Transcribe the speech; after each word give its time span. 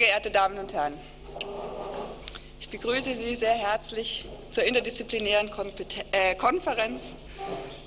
Geehrte 0.00 0.30
Damen 0.30 0.56
und 0.58 0.72
Herren, 0.74 0.94
ich 2.60 2.68
begrüße 2.68 3.16
Sie 3.16 3.34
sehr 3.34 3.54
herzlich 3.54 4.26
zur 4.52 4.62
interdisziplinären 4.62 5.50
Kompeten 5.50 6.04
äh, 6.12 6.36
Konferenz 6.36 7.02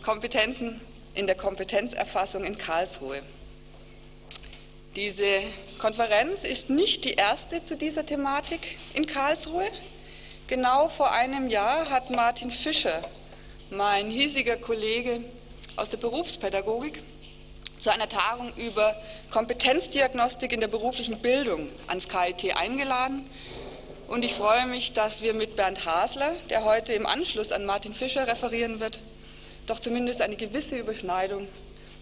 Kompetenzen 0.04 0.82
in 1.13 1.26
der 1.26 1.38
Kompetenzerfassung 1.38 2.44
in 2.44 2.58
Karlsruhe. 2.58 3.21
Diese 4.97 5.24
Konferenz 5.79 6.44
ist 6.44 6.70
nicht 6.70 7.05
die 7.05 7.13
erste 7.13 7.63
zu 7.63 7.78
dieser 7.78 8.05
Thematik 8.05 8.78
in 8.93 9.07
Karlsruhe. 9.07 9.70
Genau 10.48 10.89
vor 10.89 11.14
einem 11.14 11.48
Jahr 11.48 11.89
hat 11.89 12.09
Martin 12.09 12.52
Fischer, 12.52 13.04
mein 13.70 14.09
hiesiger 14.09 14.57
Kollege 14.57 15.21
aus 15.78 15.88
der 15.88 15.98
Berufspädagogik, 16.00 17.02
zu 17.82 17.91
einer 17.91 18.07
Tagung 18.07 18.54
über 18.55 18.95
Kompetenzdiagnostik 19.32 20.54
in 20.54 20.59
der 20.59 20.68
beruflichen 20.68 21.18
Bildung 21.20 21.68
ans 21.88 22.07
KIT 22.07 22.55
eingeladen. 22.55 23.27
Und 24.07 24.23
ich 24.23 24.36
freue 24.36 24.68
mich, 24.68 24.93
dass 24.93 25.21
wir 25.21 25.33
mit 25.33 25.56
Bernd 25.56 25.86
Hasler, 25.86 26.32
der 26.50 26.64
heute 26.64 26.93
im 26.93 27.07
Anschluss 27.07 27.51
an 27.51 27.65
Martin 27.65 27.93
Fischer 27.93 28.28
referieren 28.28 28.79
wird, 28.79 29.00
doch 29.65 29.79
zumindest 29.79 30.21
eine 30.21 30.36
gewisse 30.36 30.78
Überschneidung 30.78 31.47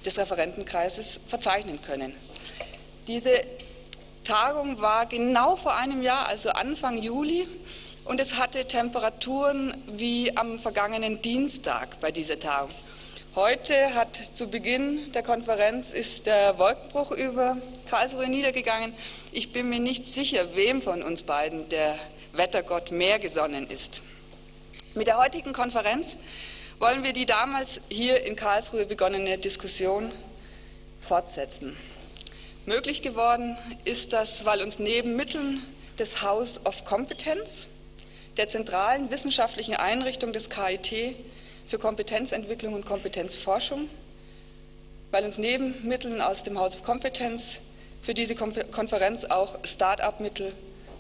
des 0.06 0.18
Referentenkreises 0.18 1.22
verzeichnen 1.28 1.82
können. 1.82 2.14
Diese 3.08 3.32
Tagung 4.26 4.82
war 4.82 5.06
genau 5.06 5.56
vor 5.56 5.76
einem 5.78 6.02
Jahr, 6.02 6.28
also 6.28 6.50
Anfang 6.50 6.98
Juli, 6.98 7.48
und 8.04 8.20
es 8.20 8.38
hatte 8.38 8.66
Temperaturen 8.66 9.74
wie 9.88 10.36
am 10.36 10.60
vergangenen 10.60 11.22
Dienstag 11.22 12.00
bei 12.02 12.12
dieser 12.12 12.40
Tagung. 12.40 12.72
Heute 13.36 13.94
hat 13.94 14.20
zu 14.34 14.48
Beginn 14.48 15.12
der 15.12 15.22
Konferenz 15.22 15.94
ist 15.94 16.26
der 16.26 16.58
Wolkenbruch 16.58 17.12
über 17.12 17.58
Karlsruhe 17.88 18.28
niedergegangen. 18.28 18.92
Ich 19.32 19.54
bin 19.54 19.70
mir 19.70 19.80
nicht 19.80 20.08
sicher, 20.08 20.56
wem 20.56 20.82
von 20.82 21.04
uns 21.04 21.22
beiden 21.22 21.70
der 21.70 22.00
Wettergott 22.34 22.92
mehr 22.92 23.20
gesonnen 23.20 23.68
ist. 23.68 24.02
Mit 24.96 25.06
der 25.06 25.20
heutigen 25.20 25.54
Konferenz 25.54 26.18
wollen 26.80 27.04
wir 27.04 27.14
die 27.14 27.28
damals 27.28 27.82
hier 27.90 28.26
in 28.26 28.36
Karlsruhe 28.36 28.88
begonnene 28.88 29.38
Diskussion 29.38 30.12
fortsetzen. 31.00 31.78
Möglich 32.66 33.04
geworden 33.04 33.60
ist 33.86 34.12
das, 34.12 34.44
weil 34.46 34.64
uns 34.64 34.80
neben 34.80 35.16
Mitteln 35.16 35.62
des 36.00 36.24
House 36.24 36.66
of 36.66 36.84
Competence, 36.84 37.68
der 38.38 38.50
zentralen 38.50 39.12
wissenschaftlichen 39.12 39.76
Einrichtung 39.76 40.34
des 40.34 40.50
KIT, 40.50 41.16
für 41.70 41.78
Kompetenzentwicklung 41.78 42.74
und 42.74 42.86
Kompetenzforschung, 42.86 43.88
weil 45.12 45.24
uns 45.24 45.38
neben 45.38 45.88
Mitteln 45.88 46.20
aus 46.20 46.44
dem 46.44 46.60
House 46.60 46.74
of 46.74 46.84
Competence 46.84 47.62
für 48.02 48.16
diese 48.16 48.34
Konferenz 48.34 49.26
auch 49.26 49.60
Start-up-Mittel 49.64 50.52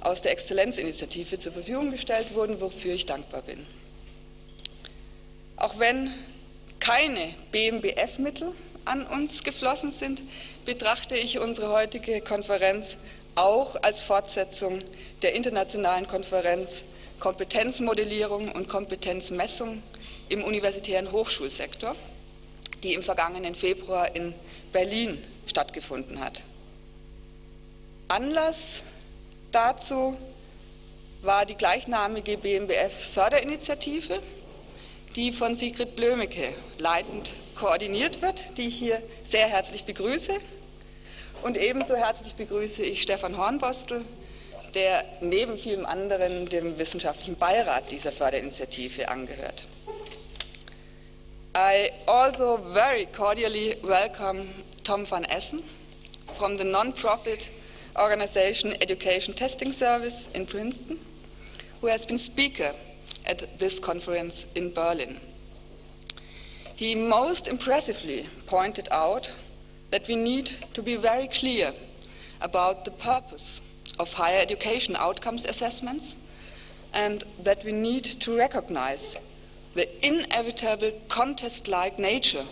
aus 0.01 0.21
der 0.21 0.31
Exzellenzinitiative 0.31 1.39
zur 1.39 1.51
Verfügung 1.51 1.91
gestellt 1.91 2.35
wurden, 2.35 2.61
wofür 2.61 2.93
ich 2.93 3.07
dankbar 3.07 3.41
bin. 3.41 3.65
Auch 5.57 5.79
wenn 5.79 6.11
keine 6.79 7.33
BMBF-Mittel 7.51 8.51
an 8.85 9.05
uns 9.07 9.43
geflossen 9.43 9.89
sind, 9.89 10.21
betrachte 10.65 11.15
ich 11.15 11.39
unsere 11.39 11.69
heutige 11.69 12.21
Konferenz 12.21 12.97
auch 13.35 13.75
als 13.81 14.01
Fortsetzung 14.01 14.79
der 15.23 15.33
internationalen 15.33 16.07
Konferenz 16.07 16.83
Kompetenzmodellierung 17.19 18.51
und 18.51 18.69
Kompetenzmessung 18.69 19.83
im 20.29 20.43
universitären 20.43 21.11
Hochschulsektor, 21.11 21.95
die 22.83 22.93
im 22.93 23.03
vergangenen 23.03 23.55
Februar 23.55 24.15
in 24.15 24.33
Berlin 24.71 25.23
stattgefunden 25.45 26.19
hat. 26.19 26.43
Anlass 28.07 28.83
dazu 29.51 30.17
war 31.21 31.45
die 31.45 31.55
gleichnamige 31.55 32.37
BMBF-Förderinitiative, 32.37 34.21
die 35.15 35.31
von 35.31 35.55
Sigrid 35.55 35.95
Blömecke 35.95 36.53
leitend 36.77 37.31
koordiniert 37.55 38.21
wird, 38.21 38.57
die 38.57 38.67
ich 38.67 38.77
hier 38.77 39.01
sehr 39.23 39.47
herzlich 39.47 39.83
begrüße. 39.83 40.33
Und 41.43 41.57
ebenso 41.57 41.95
herzlich 41.95 42.35
begrüße 42.35 42.83
ich 42.83 43.01
Stefan 43.01 43.37
Hornbostel, 43.37 44.05
der 44.75 45.03
neben 45.21 45.57
vielem 45.57 45.85
anderen 45.85 46.47
dem 46.47 46.77
wissenschaftlichen 46.77 47.35
Beirat 47.35 47.91
dieser 47.91 48.11
Förderinitiative 48.11 49.09
angehört. 49.09 49.67
I 51.61 51.91
also 52.07 52.55
very 52.55 53.05
cordially 53.05 53.75
welcome 53.83 54.47
Tom 54.85 55.05
van 55.05 55.25
Essen 55.29 55.61
from 56.33 56.55
the 56.55 56.63
non-profit 56.63 57.49
organization 57.99 58.75
Education 58.79 59.33
Testing 59.33 59.73
Service 59.73 60.29
in 60.33 60.45
Princeton, 60.45 60.99
who 61.81 61.87
has 61.87 62.05
been 62.05 62.17
speaker 62.17 62.73
at 63.25 63.59
this 63.59 63.77
conference 63.77 64.47
in 64.55 64.73
Berlin. 64.73 65.19
He 66.77 66.95
most 66.95 67.49
impressively 67.49 68.29
pointed 68.47 68.87
out 68.89 69.33
that 69.91 70.07
we 70.07 70.15
need 70.15 70.51
to 70.75 70.81
be 70.81 70.95
very 70.95 71.27
clear 71.27 71.73
about 72.39 72.85
the 72.85 72.91
purpose 72.91 73.61
of 73.99 74.13
higher 74.13 74.39
education 74.41 74.95
outcomes 74.97 75.43
assessments 75.43 76.15
and 76.93 77.25
that 77.43 77.65
we 77.65 77.73
need 77.73 78.05
to 78.21 78.37
recognize 78.37 79.17
the 79.79 80.05
inevitable 80.05 80.91
contest-like 81.07 81.97
nature 81.97 82.45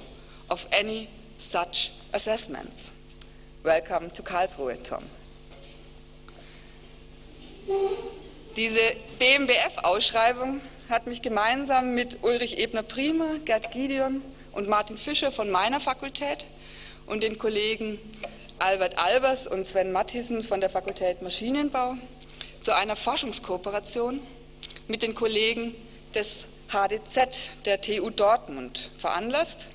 of 0.50 0.66
any 0.72 1.10
such 1.38 1.92
assessments. 2.14 2.94
Welcome 3.66 4.12
to 4.12 4.24
Karlsruhe, 4.24 4.82
Tom. 4.82 5.04
Diese 8.56 8.80
BMBF-Ausschreibung 9.20 10.62
hat 10.88 11.06
mich 11.06 11.22
gemeinsam 11.22 11.94
mit 11.94 12.20
Ulrich 12.24 12.60
Ebner-Prima, 12.60 13.40
Gerd 13.44 13.72
Gideon 13.72 14.22
und 14.54 14.70
Martin 14.70 14.98
Fischer 14.98 15.34
von 15.34 15.52
meiner 15.52 15.82
Fakultät 15.82 16.46
und 17.08 17.24
den 17.24 17.38
Kollegen 17.38 18.00
Albert 18.60 18.98
Albers 18.98 19.48
und 19.48 19.66
Sven 19.66 19.92
Mathiesen 19.92 20.44
von 20.44 20.62
der 20.62 20.70
Fakultät 20.70 21.22
Maschinenbau 21.22 21.98
zu 22.62 22.74
einer 22.74 22.96
Forschungskooperation 22.96 24.22
mit 24.88 25.04
den 25.04 25.14
Kollegen 25.14 25.76
des 26.16 26.46
HDZ 26.68 27.66
der 27.66 27.82
TU 27.82 28.10
Dortmund 28.10 28.90
veranlasst. 28.98 29.68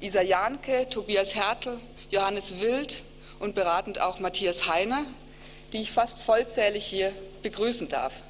Isa 0.00 0.20
Janke, 0.20 0.86
Tobias 0.90 1.34
Hertel, 1.34 1.80
Johannes 2.10 2.60
Wild 2.60 3.04
und 3.38 3.54
beratend 3.54 4.00
auch 4.00 4.20
Matthias 4.20 4.68
Heiner, 4.68 5.06
die 5.72 5.82
ich 5.82 5.90
fast 5.90 6.22
vollzählig 6.22 6.84
hier 6.84 7.12
begrüßen 7.42 7.88
darf. 7.88 8.22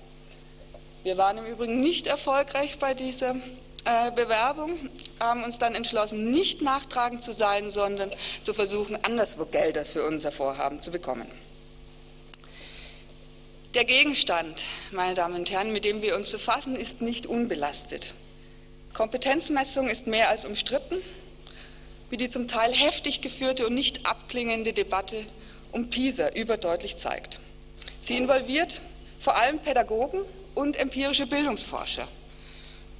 Wir 1.03 1.16
waren 1.16 1.39
im 1.39 1.47
Übrigen 1.47 1.81
nicht 1.81 2.06
erfolgreich 2.06 2.78
bei 2.78 2.95
dieser 2.95 3.37
äh, 3.84 4.11
Bewerbung, 4.12 4.72
haben 5.19 5.43
uns 5.43 5.59
dann 5.59 5.75
entschlossen, 5.75 6.31
nicht 6.31 6.62
nachtragend 6.62 7.25
zu 7.25 7.33
sein, 7.33 7.71
sondern 7.71 8.11
zu 8.45 8.55
versuchen, 8.55 8.97
anderswo 9.05 9.47
Gelder 9.47 9.84
für 9.84 10.05
unser 10.06 10.31
Vorhaben 10.31 10.81
zu 10.83 10.91
bekommen. 10.91 11.27
Der 13.77 13.85
Gegenstand, 13.85 14.63
meine 14.91 15.13
Damen 15.13 15.35
und 15.35 15.51
Herren, 15.51 15.71
mit 15.71 15.85
dem 15.85 16.01
wir 16.01 16.17
uns 16.17 16.31
befassen, 16.31 16.77
ist 16.77 17.03
nicht 17.03 17.27
unbelastet. 17.27 18.15
Kompetenzmessung 18.95 19.87
ist 19.87 20.07
mehr 20.07 20.31
als 20.31 20.47
umstritten, 20.47 20.97
wie 22.09 22.17
die 22.17 22.31
zum 22.31 22.49
Teil 22.49 22.73
heftig 22.73 23.21
geführte 23.21 23.67
und 23.67 23.75
nicht 23.75 24.07
abklingende 24.07 24.73
Debatte 24.73 25.27
um 25.73 25.91
PISA 25.91 26.31
überdeutlich 26.31 26.97
zeigt. 26.97 27.39
Sie 28.01 28.17
involviert 28.17 28.81
vor 29.21 29.37
allem 29.37 29.59
Pädagogen 29.59 30.23
und 30.55 30.79
empirische 30.79 31.27
Bildungsforscher. 31.27 32.09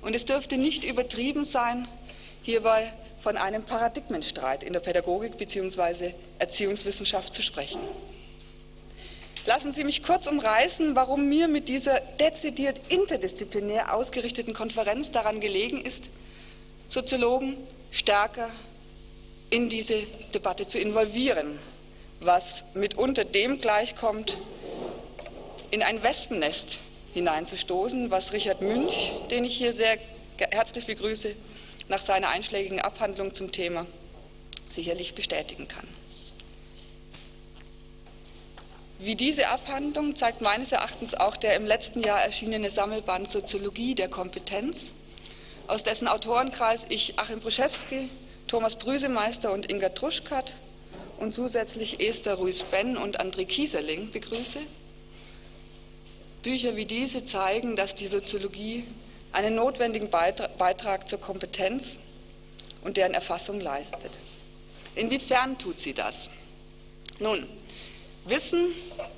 Und 0.03 0.15
es 0.15 0.27
dürfte 0.27 0.59
nicht 0.59 0.85
übertrieben 0.85 1.47
sein, 1.47 1.89
hierbei 2.43 2.93
von 3.19 3.39
einem 3.39 3.65
Paradigmenstreit 3.65 4.63
in 4.63 4.75
der 4.75 4.81
Pädagogik 4.81 5.39
bzw. 5.39 6.13
Erziehungswissenschaft 6.39 7.33
zu 7.33 7.41
sprechen. 7.41 7.81
Lassen 9.47 9.71
Sie 9.71 9.85
mich 9.85 10.03
kurz 10.03 10.27
umreißen, 10.27 10.97
warum 10.97 11.29
mir 11.29 11.47
mit 11.47 11.69
dieser 11.69 12.01
dezidiert 12.01 12.81
interdisziplinär 12.89 13.95
ausgerichteten 13.95 14.55
Konferenz 14.55 15.13
daran 15.13 15.41
gelegen 15.41 15.81
ist, 15.81 16.11
Soziologen 16.89 17.57
stärker 17.93 18.51
in 19.51 19.69
diese 19.69 20.03
Debatte 20.35 20.67
zu 20.67 20.81
involvieren, 20.81 21.61
was 22.21 22.65
mitunter 22.75 23.25
dem 23.25 23.59
gleichkommt, 23.59 24.37
in 25.71 25.83
ein 25.83 26.03
Wespennest 26.03 26.81
hineinzustoßen, 27.15 28.11
was 28.11 28.33
Richard 28.33 28.61
Münch, 28.63 29.13
den 29.31 29.45
ich 29.45 29.57
hier 29.57 29.73
sehr 29.73 29.97
herzlich 30.51 30.87
begrüße, 30.87 31.37
nach 31.89 32.01
seiner 32.01 32.31
einschlägigen 32.31 32.81
Abhandlung 32.81 33.33
zum 33.33 33.53
Thema 33.53 33.87
sicherlich 34.71 35.15
bestätigen 35.15 35.69
kann. 35.69 35.87
Wie 38.99 39.15
diese 39.15 39.49
Abhandlung 39.49 40.17
zeigt 40.17 40.41
meines 40.41 40.73
Erachtens 40.73 41.15
auch 41.15 41.37
der 41.37 41.55
im 41.57 41.67
letzten 41.67 42.01
Jahr 42.01 42.23
erschienene 42.23 42.71
Sammelband 42.71 43.31
Soziologie 43.31 43.95
der 43.95 44.09
Kompetenz, 44.09 44.93
aus 45.67 45.85
dessen 45.85 46.09
Autorenkreis 46.09 46.87
ich 46.89 47.19
Achim 47.19 47.41
Bruschewski, 47.41 48.09
Thomas 48.49 48.77
Brüsemeister 48.77 49.53
und 49.53 49.71
Inga 49.71 49.91
Truschkat 49.91 50.55
und 51.19 51.35
zusätzlich 51.35 52.01
Esther 52.01 52.37
Ruiz-Benn 52.37 52.97
und 52.97 53.21
André 53.21 53.45
Kieserling 53.45 54.13
begrüße, 54.13 54.61
Bücher 56.43 56.77
wie 56.77 56.87
diese 56.87 57.25
zeigen, 57.25 57.77
dass 57.77 57.95
die 57.97 58.07
Soziologie 58.07 58.85
einen 59.33 59.57
notwendigen 59.57 60.09
Beitrag 60.09 61.07
zur 61.07 61.21
Kompetenz 61.21 61.99
und 62.83 62.97
deren 62.97 63.13
Erfassung 63.13 63.61
leistet. 63.61 64.13
Inwiefern 64.95 65.59
tut 65.59 65.81
sie 65.81 65.93
das? 65.93 66.31
Nun, 67.19 67.47
Wissen, 68.27 68.73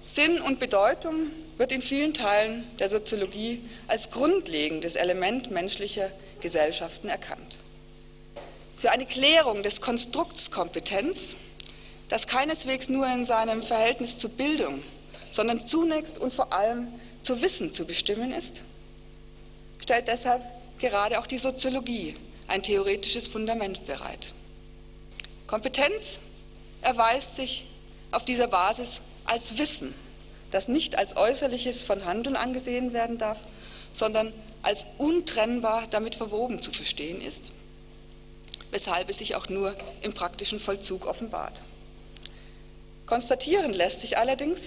Sinn 0.04 0.40
und 0.42 0.60
Bedeutung 0.60 1.14
wird 1.56 1.72
in 1.72 1.82
vielen 1.82 2.12
Teilen 2.12 2.64
der 2.78 2.88
Soziologie 2.88 3.62
als 3.86 4.10
grundlegendes 4.10 4.96
Element 4.96 5.50
menschlicher 5.50 6.10
Gesellschaften 6.40 7.08
erkannt. 7.08 7.56
Für 8.76 8.90
eine 8.90 9.06
Klärung 9.06 9.62
des 9.62 9.80
Konstrukts 9.80 10.50
Kompetenz, 10.50 11.36
das 12.08 12.26
keineswegs 12.26 12.88
nur 12.88 13.06
in 13.06 13.24
seinem 13.24 13.62
Verhältnis 13.62 14.18
zur 14.18 14.30
Bildung, 14.30 14.82
sondern 15.32 15.66
zunächst 15.66 16.18
und 16.18 16.32
vor 16.32 16.52
allem 16.52 16.88
zu 17.22 17.40
Wissen 17.40 17.72
zu 17.72 17.86
bestimmen 17.86 18.32
ist, 18.32 18.62
stellt 19.78 20.08
deshalb 20.08 20.42
gerade 20.78 21.18
auch 21.18 21.26
die 21.26 21.38
Soziologie 21.38 22.14
ein 22.46 22.62
theoretisches 22.62 23.26
Fundament 23.26 23.86
bereit. 23.86 24.32
Kompetenz 25.46 26.20
erweist 26.82 27.36
sich 27.36 27.66
auf 28.10 28.24
dieser 28.24 28.48
Basis 28.48 29.02
als 29.24 29.58
Wissen, 29.58 29.94
das 30.50 30.68
nicht 30.68 30.96
als 30.96 31.16
äußerliches 31.16 31.82
von 31.82 32.04
Handeln 32.04 32.36
angesehen 32.36 32.92
werden 32.92 33.18
darf, 33.18 33.38
sondern 33.92 34.32
als 34.62 34.86
untrennbar 34.98 35.86
damit 35.90 36.14
verwoben 36.14 36.60
zu 36.62 36.72
verstehen 36.72 37.20
ist, 37.20 37.50
weshalb 38.70 39.08
es 39.08 39.18
sich 39.18 39.36
auch 39.36 39.48
nur 39.48 39.74
im 40.02 40.12
praktischen 40.12 40.60
Vollzug 40.60 41.06
offenbart. 41.06 41.62
Konstatieren 43.06 43.72
lässt 43.72 44.00
sich 44.00 44.18
allerdings, 44.18 44.60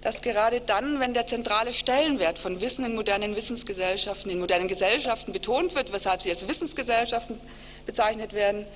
dass 0.00 0.22
gerade 0.22 0.60
dann, 0.60 1.00
wenn 1.00 1.14
der 1.14 1.26
zentrale 1.26 1.72
Stellenwert 1.72 2.38
von 2.38 2.60
Wissen 2.60 2.84
in 2.84 2.94
modernen 2.94 3.34
Wissensgesellschaften, 3.34 4.30
in 4.30 4.38
modernen 4.38 4.68
Gesellschaften 4.68 5.32
betont 5.32 5.74
wird, 5.74 5.92
weshalb 5.92 6.22
sie 6.22 6.30
als 6.30 6.46
Wissensgesellschaften 6.46 7.38
bezeichnet 7.86 8.32
werden, 8.32 8.66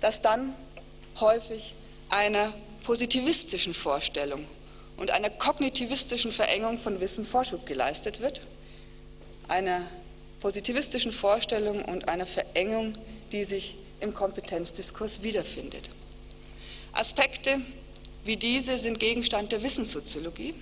dass 0.00 0.20
dann 0.20 0.54
häufig 1.18 1.74
einer 2.10 2.52
positivistischen 2.86 3.74
Vorstellung 3.74 4.44
und 4.96 5.10
einer 5.10 5.28
kognitivistischen 5.28 6.30
Verengung 6.30 6.78
von 6.78 7.00
Wissen 7.00 7.24
Vorschub 7.24 7.66
geleistet 7.66 8.20
wird, 8.20 8.42
einer 9.48 9.82
positivistischen 10.40 11.10
Vorstellung 11.10 11.84
und 11.84 12.08
einer 12.08 12.26
Verengung, 12.26 12.92
die 13.32 13.42
sich 13.42 13.76
im 13.98 14.14
Kompetenzdiskurs 14.14 15.24
wiederfindet. 15.24 15.90
Aspekte, 16.92 17.60
wie 18.24 18.36
diese 18.36 18.78
sind 18.78 19.00
Gegenstand 19.00 19.50
der 19.50 19.64
Wissenssoziologie, 19.64 20.54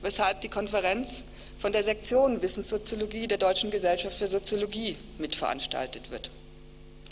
weshalb 0.00 0.40
die 0.40 0.48
Konferenz 0.48 1.22
von 1.58 1.72
der 1.72 1.84
Sektion 1.84 2.40
Wissenssoziologie 2.40 3.28
der 3.28 3.36
Deutschen 3.36 3.70
Gesellschaft 3.70 4.16
für 4.16 4.28
Soziologie 4.28 4.96
mitveranstaltet 5.18 6.10
wird. 6.10 6.30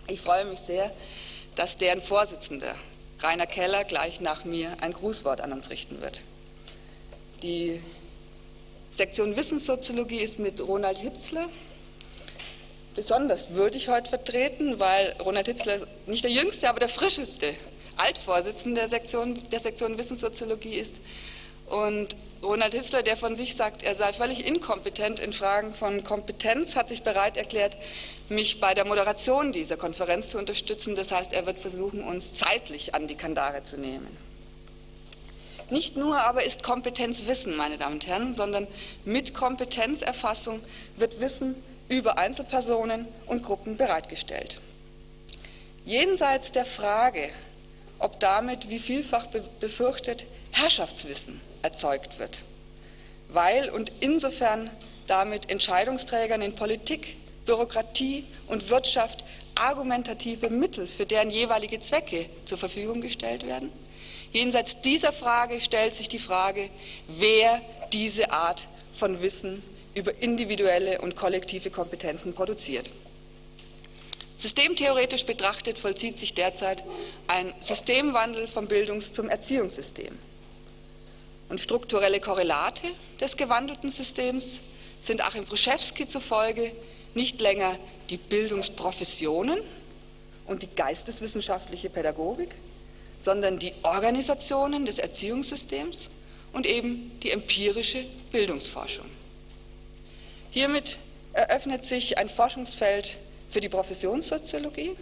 Ich 0.09 0.23
freue 0.23 0.47
mich 0.47 0.61
sehr, 0.61 0.91
dass 1.57 1.77
deren 1.77 2.01
Vorsitzender 2.01 2.75
Rainer 3.21 3.47
Keller 3.47 3.85
gleich 3.85 4.21
nach 4.21 4.45
mir 4.45 4.77
ein 4.81 4.93
Grußwort 4.93 5.41
an 5.41 5.53
uns 5.53 5.71
richten 5.71 6.01
wird. 6.01 6.23
Die 7.43 7.81
Sektion 8.91 9.37
Wissenssoziologie 9.37 10.19
ist 10.19 10.39
mit 10.39 10.67
Ronald 10.67 10.99
Hitzler 10.99 11.49
besonders 12.95 13.53
würdig 13.53 13.89
heute 13.89 14.09
vertreten, 14.09 14.81
weil 14.81 15.15
Ronald 15.23 15.47
Hitzler 15.47 15.87
nicht 16.07 16.25
der 16.25 16.31
jüngste, 16.31 16.69
aber 16.69 16.81
der 16.81 16.89
frischeste 16.89 17.55
Altvorsitzende 17.99 18.81
der 18.81 18.89
Sektion, 18.89 19.39
der 19.51 19.61
Sektion 19.61 19.99
Wissenssoziologie 19.99 20.75
ist. 20.75 20.97
Und 21.67 22.17
Ronald 22.47 22.75
Hitzler, 22.75 23.03
der 23.03 23.17
von 23.17 23.35
sich 23.35 23.57
sagt, 23.57 23.83
er 23.83 23.97
sei 23.97 24.13
völlig 24.13 24.47
inkompetent 24.47 25.19
in 25.19 25.33
Fragen 25.33 25.75
von 25.75 26.05
Kompetenz, 26.05 26.77
hat 26.77 26.89
sich 26.89 27.03
bereit 27.03 27.37
erklärt, 27.37 27.77
mich 28.29 28.61
bei 28.61 28.73
der 28.73 28.87
Moderation 28.87 29.53
dieser 29.53 29.77
Konferenz 29.77 30.31
zu 30.31 30.39
unterstützen. 30.39 30.95
Das 30.95 31.11
heißt, 31.11 31.33
er 31.33 31.45
wird 31.45 31.59
versuchen, 31.59 32.05
uns 32.05 32.35
zeitlich 32.35 32.95
an 32.95 33.09
die 33.09 33.17
Kandare 33.17 33.65
zu 33.65 33.79
nehmen. 33.79 34.17
Nicht 35.71 35.97
nur 35.97 36.17
aber 36.21 36.45
ist 36.45 36.63
Kompetenz 36.63 37.27
Wissen, 37.27 37.57
meine 37.57 37.79
Damen 37.79 37.95
und 37.95 38.07
Herren, 38.07 38.33
sondern 38.33 38.69
mit 39.05 39.35
Kompetenzerfassung 39.35 40.61
wird 40.97 41.19
Wissen 41.19 41.57
über 41.89 42.17
Einzelpersonen 42.17 43.09
und 43.27 43.43
Gruppen 43.43 43.77
bereitgestellt. 43.77 44.61
Jenseits 45.85 46.53
der 46.53 46.65
Frage, 46.65 47.29
ob 47.99 48.21
damit, 48.21 48.69
wie 48.69 48.79
vielfach 48.79 49.27
befürchtet, 49.59 50.27
Herrschaftswissen 50.53 51.41
erzeugt 51.67 52.21
wird, 52.21 52.45
weil 53.29 53.69
und 53.71 53.91
insofern 53.99 54.71
damit 55.09 55.51
Entscheidungsträgern 55.51 56.41
in 56.41 56.55
Politik, 56.55 57.17
Bürokratie 57.45 58.25
und 58.47 58.71
Wirtschaft 58.71 59.25
argumentative 59.57 60.49
Mittel 60.49 60.87
für 60.87 61.07
deren 61.07 61.31
jeweilige 61.31 61.81
Zwecke 61.81 62.29
zur 62.45 62.59
Verfügung 62.59 63.01
gestellt 63.01 63.47
werden. 63.47 63.73
Jenseits 64.33 64.81
dieser 64.83 65.13
Frage 65.13 65.61
stellt 65.61 65.95
sich 65.95 66.09
die 66.09 66.19
Frage, 66.19 66.71
wer 67.09 67.61
diese 67.93 68.31
Art 68.31 68.69
von 68.95 69.21
Wissen 69.21 69.63
über 69.95 70.13
individuelle 70.23 71.01
und 71.01 71.17
kollektive 71.17 71.71
Kompetenzen 71.71 72.33
produziert. 72.35 72.91
Systemtheoretisch 74.37 75.25
betrachtet 75.25 75.79
vollzieht 75.79 76.19
sich 76.19 76.35
derzeit 76.35 76.85
ein 77.27 77.55
Systemwandel 77.61 78.47
vom 78.47 78.69
Bildungs- 78.69 79.13
zum 79.13 79.31
Erziehungssystem. 79.31 80.17
Und 81.49 81.61
strukturelle 81.61 82.21
Korrelate 82.21 82.89
des 83.21 83.37
gewandelten 83.37 83.89
Systems 83.89 84.61
sind 85.01 85.27
Achim 85.27 85.45
Bruschewski 85.45 86.07
zufolge 86.07 86.73
nicht 87.15 87.41
länger 87.41 87.79
die 88.11 88.19
Bildungsprofessionen 88.19 89.61
und 90.47 90.63
die 90.63 90.75
geisteswissenschaftliche 90.75 91.91
Pädagogik, 91.91 92.55
sondern 93.19 93.59
die 93.59 93.73
Organisationen 93.83 94.85
des 94.85 94.99
Erziehungssystems 94.99 96.11
und 96.53 96.67
eben 96.67 97.19
die 97.23 97.31
empirische 97.31 98.05
Bildungsforschung. 98.33 99.07
Hiermit 100.51 100.99
eröffnet 101.33 101.85
sich 101.85 102.19
ein 102.19 102.29
Forschungsfeld 102.29 103.19
für 103.51 103.61
die 103.61 103.69
Professionssoziologie 103.69 104.93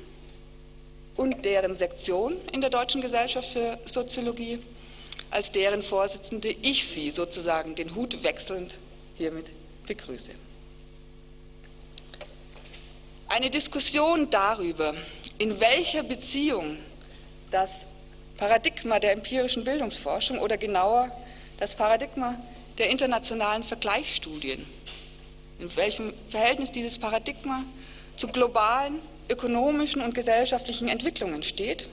und 1.16 1.44
deren 1.44 1.74
Sektion 1.74 2.36
in 2.52 2.60
der 2.60 2.70
Deutschen 2.70 3.00
Gesellschaft 3.00 3.48
für 3.50 3.78
Soziologie, 3.84 4.58
als 5.34 5.50
deren 5.50 5.82
Vorsitzende 5.82 6.48
ich 6.62 6.86
Sie 6.86 7.10
sozusagen 7.10 7.74
den 7.74 7.96
Hut 7.96 8.22
wechselnd 8.22 8.78
hiermit 9.16 9.52
begrüße. 9.84 10.30
Eine 13.28 13.50
Diskussion 13.50 14.30
darüber, 14.30 14.94
in 15.38 15.60
welcher 15.60 16.04
Beziehung 16.04 16.78
das 17.50 17.88
Paradigma 18.36 19.00
der 19.00 19.10
empirischen 19.12 19.64
Bildungsforschung 19.64 20.38
oder 20.38 20.56
genauer 20.56 21.10
das 21.58 21.74
Paradigma 21.74 22.36
der 22.78 22.90
internationalen 22.90 23.64
Vergleichsstudien, 23.64 24.64
in 25.58 25.76
welchem 25.76 26.12
Verhältnis 26.28 26.70
dieses 26.70 26.98
Paradigma 26.98 27.64
zu 28.16 28.28
globalen 28.28 29.00
ökonomischen 29.28 30.00
und 30.00 30.14
gesellschaftlichen 30.14 30.86
Entwicklungen 30.86 31.42
steht 31.42 31.88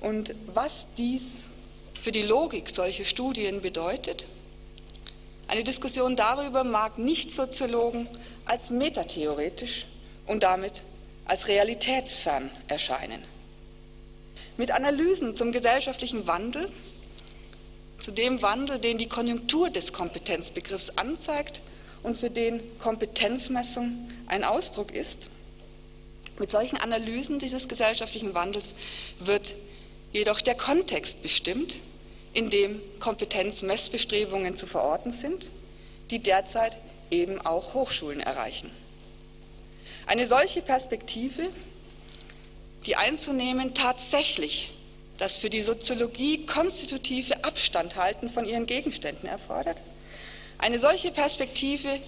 und 0.00 0.34
was 0.46 0.86
dies 0.96 1.50
für 2.02 2.10
die 2.10 2.22
Logik 2.22 2.68
solcher 2.68 3.04
Studien 3.04 3.60
bedeutet. 3.60 4.26
Eine 5.46 5.62
Diskussion 5.62 6.16
darüber 6.16 6.64
mag 6.64 6.98
Nicht-Soziologen 6.98 8.08
als 8.44 8.70
metatheoretisch 8.70 9.86
und 10.26 10.42
damit 10.42 10.82
als 11.26 11.46
realitätsfern 11.46 12.50
erscheinen. 12.66 13.22
Mit 14.56 14.72
Analysen 14.72 15.36
zum 15.36 15.52
gesellschaftlichen 15.52 16.26
Wandel, 16.26 16.68
zu 17.98 18.10
dem 18.10 18.42
Wandel, 18.42 18.80
den 18.80 18.98
die 18.98 19.08
Konjunktur 19.08 19.70
des 19.70 19.92
Kompetenzbegriffs 19.92 20.98
anzeigt 20.98 21.60
und 22.02 22.18
für 22.18 22.30
den 22.30 22.60
Kompetenzmessung 22.80 24.10
ein 24.26 24.42
Ausdruck 24.42 24.90
ist, 24.92 25.28
mit 26.40 26.50
solchen 26.50 26.78
Analysen 26.78 27.38
dieses 27.38 27.68
gesellschaftlichen 27.68 28.34
Wandels 28.34 28.74
wird 29.20 29.54
jedoch 30.12 30.40
der 30.40 30.56
Kontext 30.56 31.22
bestimmt, 31.22 31.76
in 32.34 32.50
dem 32.50 32.80
Kompetenzmessbestrebungen 32.98 34.56
zu 34.56 34.66
verorten 34.66 35.10
sind, 35.10 35.50
die 36.10 36.18
derzeit 36.18 36.76
eben 37.10 37.40
auch 37.40 37.74
Hochschulen 37.74 38.20
erreichen. 38.20 38.70
Eine 40.06 40.26
solche 40.26 40.62
Perspektive, 40.62 41.48
die 42.86 42.96
einzunehmen 42.96 43.74
tatsächlich 43.74 44.72
das 45.18 45.36
für 45.36 45.50
die 45.50 45.62
Soziologie 45.62 46.46
konstitutive 46.46 47.44
Abstandhalten 47.44 48.28
von 48.28 48.44
ihren 48.44 48.66
Gegenständen 48.66 49.28
erfordert, 49.28 49.82
eine 50.58 50.78
solche 50.78 51.10
Perspektive 51.10 52.00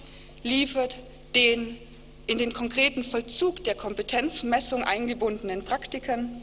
liefert 0.43 0.97
den 1.35 1.77
in 2.27 2.37
den 2.37 2.53
konkreten 2.53 3.03
Vollzug 3.03 3.63
der 3.63 3.75
Kompetenzmessung 3.75 4.83
eingebundenen 4.83 5.63
Praktikern 5.63 6.41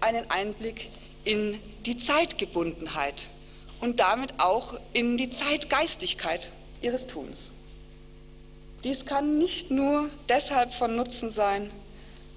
einen 0.00 0.28
Einblick 0.30 0.88
in 1.24 1.60
die 1.86 1.96
Zeitgebundenheit 1.96 3.28
und 3.80 4.00
damit 4.00 4.34
auch 4.38 4.78
in 4.92 5.16
die 5.16 5.30
Zeitgeistigkeit 5.30 6.50
ihres 6.82 7.06
Tuns. 7.06 7.52
Dies 8.84 9.04
kann 9.04 9.38
nicht 9.38 9.70
nur 9.70 10.08
deshalb 10.28 10.72
von 10.72 10.96
Nutzen 10.96 11.30
sein, 11.30 11.70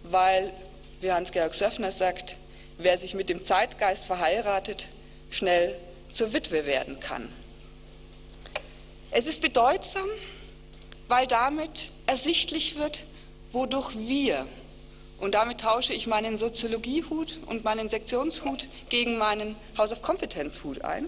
weil, 0.04 0.52
wie 1.00 1.12
Hans-Georg 1.12 1.54
Söffner 1.54 1.92
sagt, 1.92 2.38
wer 2.78 2.98
sich 2.98 3.14
mit 3.14 3.30
dem 3.30 3.46
Zeitgeist 3.46 4.06
verheiratet, 4.06 4.88
schnell 5.30 5.76
zur 6.14 6.34
Witwe 6.34 6.66
werden 6.66 7.00
kann. 7.00 7.30
Es 9.12 9.26
ist 9.26 9.42
bedeutsam, 9.42 10.08
weil 11.08 11.28
damit 11.28 11.92
ersichtlich 12.08 12.78
wird, 12.78 13.06
wodurch 13.52 13.96
wir, 13.96 14.48
und 15.24 15.36
damit 15.36 15.62
tausche 15.62 15.94
ich 15.94 16.06
meinen 16.06 16.36
Soziologiehut 16.36 17.40
und 17.46 17.64
meinen 17.64 17.88
Sektionshut 17.88 18.68
gegen 18.90 19.18
meinen 19.18 19.56
House 19.78 19.94
of 19.94 20.02
Competence 20.02 20.62
Hut 20.66 20.82
ein, 20.84 21.06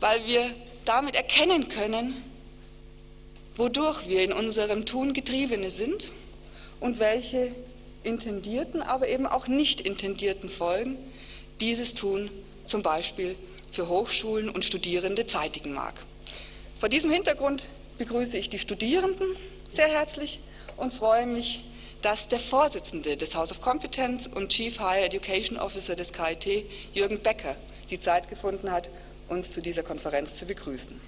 weil 0.00 0.26
wir 0.26 0.42
damit 0.84 1.14
erkennen 1.14 1.68
können, 1.68 2.20
wodurch 3.56 4.08
wir 4.08 4.24
in 4.24 4.32
unserem 4.32 4.86
Tun 4.86 5.12
Getriebene 5.12 5.70
sind 5.70 6.10
und 6.80 6.98
welche 6.98 7.54
intendierten, 8.02 8.82
aber 8.82 9.06
eben 9.08 9.28
auch 9.28 9.46
nicht 9.46 9.80
intendierten 9.80 10.48
Folgen 10.48 10.96
dieses 11.60 11.94
Tun 11.94 12.28
zum 12.64 12.82
Beispiel 12.82 13.36
für 13.70 13.88
Hochschulen 13.88 14.50
und 14.50 14.64
Studierende 14.64 15.26
zeitigen 15.26 15.74
mag. 15.74 15.94
Vor 16.80 16.88
diesem 16.88 17.12
Hintergrund 17.12 17.68
begrüße 17.98 18.36
ich 18.36 18.50
die 18.50 18.58
Studierenden 18.58 19.28
sehr 19.68 19.86
herzlich 19.86 20.40
und 20.76 20.92
freue 20.92 21.26
mich, 21.26 21.62
dass 22.02 22.28
der 22.28 22.38
Vorsitzende 22.38 23.16
des 23.16 23.34
House 23.34 23.50
of 23.50 23.60
Competence 23.60 24.28
und 24.28 24.50
Chief 24.50 24.78
Higher 24.78 25.06
Education 25.06 25.58
Officer 25.58 25.96
des 25.96 26.12
KIT, 26.12 26.64
Jürgen 26.94 27.20
Becker, 27.20 27.56
die 27.90 27.98
Zeit 27.98 28.28
gefunden 28.28 28.70
hat, 28.70 28.88
uns 29.28 29.52
zu 29.52 29.60
dieser 29.60 29.82
Konferenz 29.82 30.36
zu 30.36 30.46
begrüßen. 30.46 31.00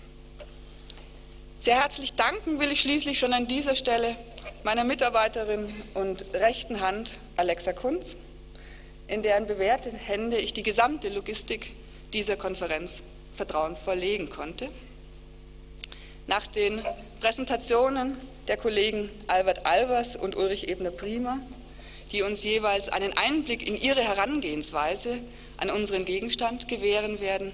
Sehr 1.61 1.81
herzlich 1.81 2.15
danken 2.15 2.59
will 2.59 2.73
ich 2.73 2.81
schließlich 2.81 3.19
schon 3.19 3.33
an 3.35 3.47
dieser 3.47 3.75
Stelle 3.75 4.17
meiner 4.65 4.85
Mitarbeiterin 4.85 5.73
und 5.95 6.25
rechten 6.35 6.81
Hand 6.81 7.19
Alexa 7.37 7.73
Kunz, 7.73 8.17
in 9.09 9.23
deren 9.23 9.47
bewährte 9.47 9.91
Hände 9.91 10.39
ich 10.39 10.53
die 10.53 10.63
gesamte 10.63 11.09
Logistik 11.09 11.75
dieser 12.13 12.37
Konferenz 12.37 13.01
vertrauensvoll 13.35 13.97
legen 13.97 14.31
konnte. 14.31 14.69
Nach 16.27 16.47
den 16.47 16.83
Präsentationen 17.21 18.17
der 18.51 18.57
Kollegen 18.57 19.09
Albert 19.29 19.65
Albers 19.65 20.17
und 20.17 20.37
Ulrich 20.37 20.67
Ebner-Prima, 20.67 21.39
die 22.11 22.23
uns 22.23 22.43
jeweils 22.43 22.89
einen 22.89 23.13
Einblick 23.17 23.65
in 23.65 23.81
ihre 23.81 24.01
Herangehensweise 24.03 25.21
an 25.59 25.71
unseren 25.71 26.05
Gegenstand 26.05 26.67
gewähren 26.67 27.21
werden, 27.21 27.53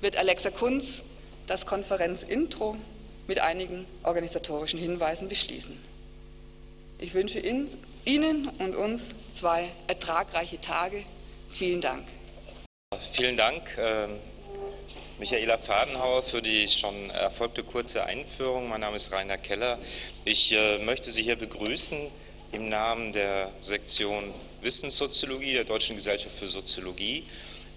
wird 0.00 0.16
Alexa 0.16 0.50
Kunz 0.50 1.02
das 1.48 1.66
Konferenzintro 1.66 2.76
mit 3.26 3.40
einigen 3.40 3.84
organisatorischen 4.04 4.78
Hinweisen 4.78 5.28
beschließen. 5.28 5.76
Ich 7.00 7.14
wünsche 7.14 7.40
Ihnen 7.40 8.48
und 8.60 8.76
uns 8.76 9.16
zwei 9.32 9.64
ertragreiche 9.88 10.60
Tage. 10.60 11.02
Vielen 11.50 11.80
Dank. 11.80 12.04
Vielen 13.00 13.36
Dank, 13.36 13.76
ähm, 13.76 14.10
Michaela 15.18 15.58
Fadenhauer, 15.58 16.22
für 16.22 16.40
die 16.40 16.68
schon 16.68 17.10
erfolgte 17.10 17.64
kurze 17.64 18.04
Einführung. 18.04 18.68
Mein 18.68 18.82
Name 18.82 18.94
ist 18.94 19.10
Rainer 19.10 19.36
Keller. 19.36 19.76
Ich 20.24 20.52
äh, 20.52 20.78
möchte 20.78 21.10
Sie 21.10 21.24
hier 21.24 21.34
begrüßen 21.34 21.98
im 22.52 22.68
Namen 22.68 23.12
der 23.12 23.50
Sektion 23.58 24.32
Wissenssoziologie 24.62 25.54
der 25.54 25.64
Deutschen 25.64 25.96
Gesellschaft 25.96 26.36
für 26.36 26.46
Soziologie. 26.46 27.24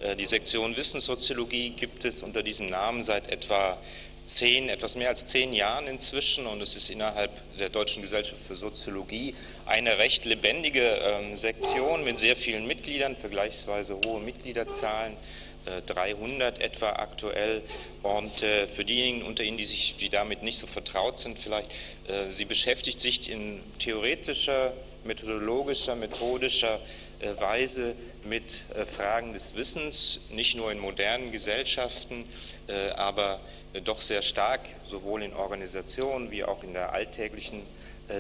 Äh, 0.01 0.15
die 0.17 0.27
Sektion 0.27 0.77
Wissenssoziologie 0.77 1.71
gibt 1.71 2.05
es 2.05 2.21
unter 2.21 2.43
diesem 2.43 2.69
Namen 2.69 3.01
seit 3.01 3.27
etwa 3.31 3.79
zehn, 4.23 4.69
etwas 4.69 4.95
mehr 4.95 5.09
als 5.09 5.25
zehn 5.25 5.51
Jahren 5.51 5.87
inzwischen 5.87 6.45
und 6.45 6.61
es 6.61 6.75
ist 6.75 6.91
innerhalb 6.91 7.31
der 7.57 7.69
Deutschen 7.69 8.03
Gesellschaft 8.03 8.39
für 8.39 8.55
Soziologie 8.55 9.33
eine 9.65 9.97
recht 9.97 10.25
lebendige 10.25 10.83
ähm, 10.83 11.35
Sektion 11.35 12.03
mit 12.03 12.19
sehr 12.19 12.35
vielen 12.35 12.67
Mitgliedern, 12.67 13.17
vergleichsweise 13.17 13.99
hohe 14.05 14.19
Mitgliederzahlen. 14.19 15.17
300 15.85 16.59
äh, 16.59 16.63
etwa 16.63 16.89
aktuell. 16.93 17.61
Und 18.03 18.41
äh, 18.43 18.67
für 18.67 18.85
diejenigen 18.85 19.25
unter 19.25 19.43
Ihnen, 19.43 19.57
die, 19.57 19.65
sich, 19.65 19.95
die 19.95 20.09
damit 20.09 20.43
nicht 20.43 20.57
so 20.57 20.67
vertraut 20.67 21.19
sind, 21.19 21.37
vielleicht, 21.37 21.71
äh, 22.07 22.31
sie 22.31 22.45
beschäftigt 22.45 22.99
sich 22.99 23.29
in 23.29 23.61
theoretischer, 23.79 24.73
methodologischer, 25.03 25.95
methodischer 25.95 26.79
Weise 27.37 27.95
mit 28.23 28.63
Fragen 28.85 29.33
des 29.33 29.55
Wissens, 29.55 30.21
nicht 30.31 30.57
nur 30.57 30.71
in 30.71 30.79
modernen 30.79 31.31
Gesellschaften, 31.31 32.25
aber 32.95 33.39
doch 33.83 34.01
sehr 34.01 34.21
stark, 34.21 34.61
sowohl 34.83 35.23
in 35.23 35.33
Organisationen 35.33 36.31
wie 36.31 36.43
auch 36.43 36.63
in 36.63 36.73
der 36.73 36.93
alltäglichen 36.93 37.63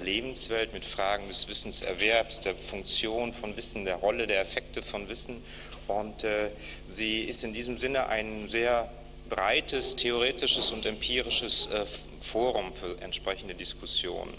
Lebenswelt 0.03 0.73
mit 0.73 0.85
Fragen 0.85 1.27
des 1.27 1.47
Wissenserwerbs, 1.47 2.39
der 2.39 2.55
Funktion 2.55 3.33
von 3.33 3.55
Wissen, 3.57 3.85
der 3.85 3.95
Rolle, 3.95 4.27
der 4.27 4.41
Effekte 4.41 4.81
von 4.81 5.09
Wissen. 5.09 5.43
Und 5.87 6.23
äh, 6.23 6.49
sie 6.87 7.21
ist 7.21 7.43
in 7.43 7.53
diesem 7.53 7.77
Sinne 7.77 8.07
ein 8.07 8.47
sehr 8.47 8.89
breites 9.29 9.95
theoretisches 9.95 10.71
und 10.71 10.85
empirisches 10.85 11.67
äh, 11.67 11.85
Forum 12.19 12.73
für 12.73 13.01
entsprechende 13.01 13.55
Diskussionen. 13.55 14.33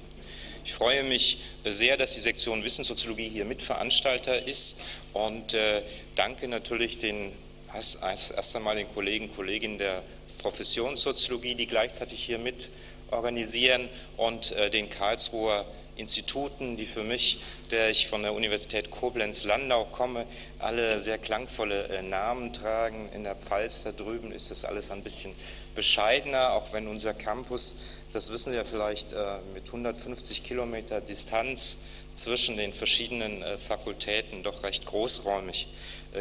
Ich 0.64 0.74
freue 0.74 1.02
mich 1.02 1.38
sehr, 1.64 1.96
dass 1.96 2.14
die 2.14 2.20
Sektion 2.20 2.62
Wissenssoziologie 2.62 3.28
hier 3.28 3.44
Mitveranstalter 3.44 4.46
ist 4.46 4.76
und 5.12 5.54
äh, 5.54 5.82
danke 6.14 6.46
natürlich 6.46 6.98
den, 6.98 7.32
erst 7.74 8.56
einmal 8.56 8.76
den 8.76 8.92
Kollegen 8.92 9.34
Kolleginnen 9.34 9.78
der 9.78 10.02
Professionssoziologie, 10.38 11.54
die 11.54 11.66
gleichzeitig 11.66 12.22
hier 12.22 12.38
mit 12.38 12.70
organisieren 13.10 13.88
und 14.16 14.52
äh, 14.52 14.70
den 14.70 14.90
Karlsruher 14.90 15.66
Instituten, 15.96 16.78
die 16.78 16.86
für 16.86 17.02
mich, 17.02 17.38
der 17.70 17.90
ich 17.90 18.08
von 18.08 18.22
der 18.22 18.32
Universität 18.32 18.90
Koblenz-Landau 18.90 19.84
komme, 19.84 20.26
alle 20.58 20.98
sehr 20.98 21.18
klangvolle 21.18 21.88
äh, 21.88 22.02
Namen 22.02 22.52
tragen. 22.52 23.10
In 23.12 23.24
der 23.24 23.36
Pfalz 23.36 23.84
da 23.84 23.92
drüben 23.92 24.32
ist 24.32 24.50
das 24.50 24.64
alles 24.64 24.90
ein 24.90 25.02
bisschen 25.02 25.34
bescheidener, 25.74 26.52
auch 26.52 26.72
wenn 26.72 26.88
unser 26.88 27.12
Campus, 27.12 27.76
das 28.12 28.32
wissen 28.32 28.52
Sie 28.52 28.56
ja 28.56 28.64
vielleicht, 28.64 29.12
äh, 29.12 29.38
mit 29.52 29.66
150 29.66 30.42
Kilometer 30.42 31.00
Distanz 31.00 31.76
zwischen 32.14 32.56
den 32.56 32.72
verschiedenen 32.72 33.42
Fakultäten 33.58 34.42
doch 34.42 34.64
recht 34.64 34.84
großräumig 34.84 35.68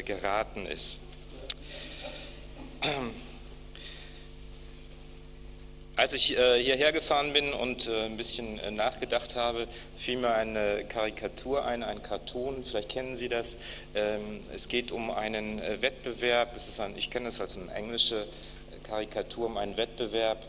geraten 0.06 0.66
ist. 0.66 1.02
Als 5.96 6.14
ich 6.14 6.36
äh, 6.36 6.60
hierher 6.60 6.92
gefahren 6.92 7.32
bin 7.32 7.54
und 7.54 7.86
äh, 7.86 8.06
ein 8.06 8.18
bisschen 8.18 8.58
äh, 8.58 8.72
nachgedacht 8.72 9.36
habe, 9.36 9.68
fiel 9.96 10.18
mir 10.18 10.34
eine 10.34 10.84
Karikatur 10.86 11.64
ein, 11.66 11.84
ein 11.84 12.02
Cartoon, 12.02 12.64
vielleicht 12.64 12.90
kennen 12.90 13.16
Sie 13.16 13.30
das. 13.30 13.60
Ähm, 13.94 14.40
es 14.52 14.68
geht 14.68 14.92
um 14.92 15.12
einen 15.12 15.62
Wettbewerb, 15.82 16.56
es 16.56 16.68
ist 16.68 16.80
ein, 16.80 16.98
ich 16.98 17.12
kenne 17.12 17.26
das 17.26 17.40
als 17.40 17.56
eine 17.56 17.72
englische 17.72 18.26
Karikatur, 18.82 19.46
um 19.46 19.58
einen 19.58 19.78
Wettbewerb. 19.78 20.44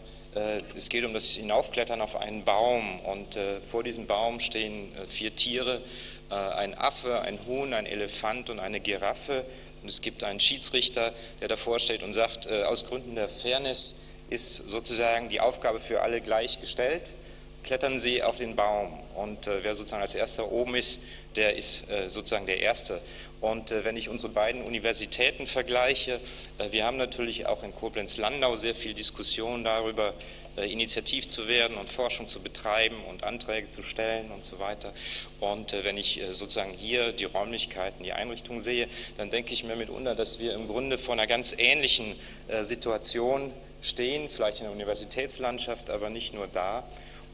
Es 0.75 0.89
geht 0.89 1.05
um 1.05 1.13
das 1.13 1.27
Hinaufklettern 1.33 2.01
auf 2.01 2.17
einen 2.17 2.43
Baum 2.45 3.01
und 3.01 3.37
vor 3.61 3.83
diesem 3.83 4.07
Baum 4.07 4.41
stehen 4.41 4.91
vier 5.07 5.37
Tiere, 5.37 5.83
ein 6.31 6.75
Affe, 6.79 7.21
ein 7.21 7.39
Huhn, 7.47 7.75
ein 7.75 7.85
Elefant 7.85 8.49
und 8.49 8.59
eine 8.59 8.81
Giraffe. 8.81 9.45
Und 9.83 9.89
es 9.89 10.01
gibt 10.01 10.25
einen 10.25 10.41
Schiedsrichter, 10.41 11.13
der 11.41 11.49
davor 11.49 11.81
steht 11.81 12.03
und 12.03 12.13
sagt, 12.13 12.47
aus 12.47 12.87
Gründen 12.87 13.15
der 13.17 13.29
Fairness, 13.29 13.97
ist 14.29 14.71
sozusagen 14.71 15.29
die 15.29 15.41
Aufgabe 15.41 15.79
für 15.79 16.01
alle 16.01 16.21
gleichgestellt. 16.21 17.15
Klettern 17.63 18.01
Sie 18.01 18.23
auf 18.23 18.39
den 18.39 18.57
Baum 18.57 18.99
und 19.15 19.47
äh, 19.47 19.63
wer 19.63 19.75
sozusagen 19.75 20.03
als 20.03 20.15
erster 20.15 20.51
oben 20.51 20.75
ist, 20.75 20.99
der 21.37 21.57
ist 21.57 21.89
äh, 21.89 22.09
sozusagen 22.09 22.47
der 22.47 22.59
Erste. 22.59 23.01
Und 23.41 23.71
äh, 23.71 23.85
wenn 23.85 23.97
ich 23.97 24.09
unsere 24.09 24.33
beiden 24.33 24.63
Universitäten 24.63 25.47
vergleiche, 25.47 26.21
äh, 26.59 26.73
wir 26.73 26.85
haben 26.85 26.97
natürlich 26.97 27.47
auch 27.47 27.63
in 27.63 27.75
Koblenz-Landau 27.75 28.57
sehr 28.57 28.75
viel 28.75 28.95
Diskussion 28.95 29.65
darüber, 29.65 30.13
äh, 30.57 30.71
initiativ 30.71 31.27
zu 31.29 31.47
werden 31.47 31.77
und 31.77 31.89
Forschung 31.89 32.29
zu 32.29 32.41
betreiben 32.41 32.97
und 33.09 33.23
Anträge 33.23 33.69
zu 33.69 33.83
stellen 33.83 34.31
und 34.33 34.43
so 34.43 34.59
weiter. 34.59 34.93
Und 35.39 35.73
äh, 35.73 35.85
wenn 35.85 35.97
ich 35.97 36.21
sozusagen 36.31 36.73
hier 36.73 37.13
die 37.13 37.25
Räumlichkeiten, 37.25 38.03
die 38.03 38.13
Einrichtungen 38.13 38.61
sehe, 38.61 38.89
dann 39.17 39.31
denke 39.31 39.53
ich 39.55 39.63
mir 39.63 39.77
mitunter, 39.77 40.15
dass 40.15 40.41
wir 40.41 40.55
im 40.55 40.67
Grunde 40.67 40.99
vor 40.99 41.15
einer 41.15 41.27
ganz 41.27 41.55
ähnlichen 41.57 42.17
Situation 42.61 43.53
stehen, 43.81 44.29
vielleicht 44.29 44.59
in 44.59 44.65
der 44.65 44.73
Universitätslandschaft, 44.73 45.91
aber 45.91 46.11
nicht 46.11 46.35
nur 46.35 46.47
da. 46.47 46.85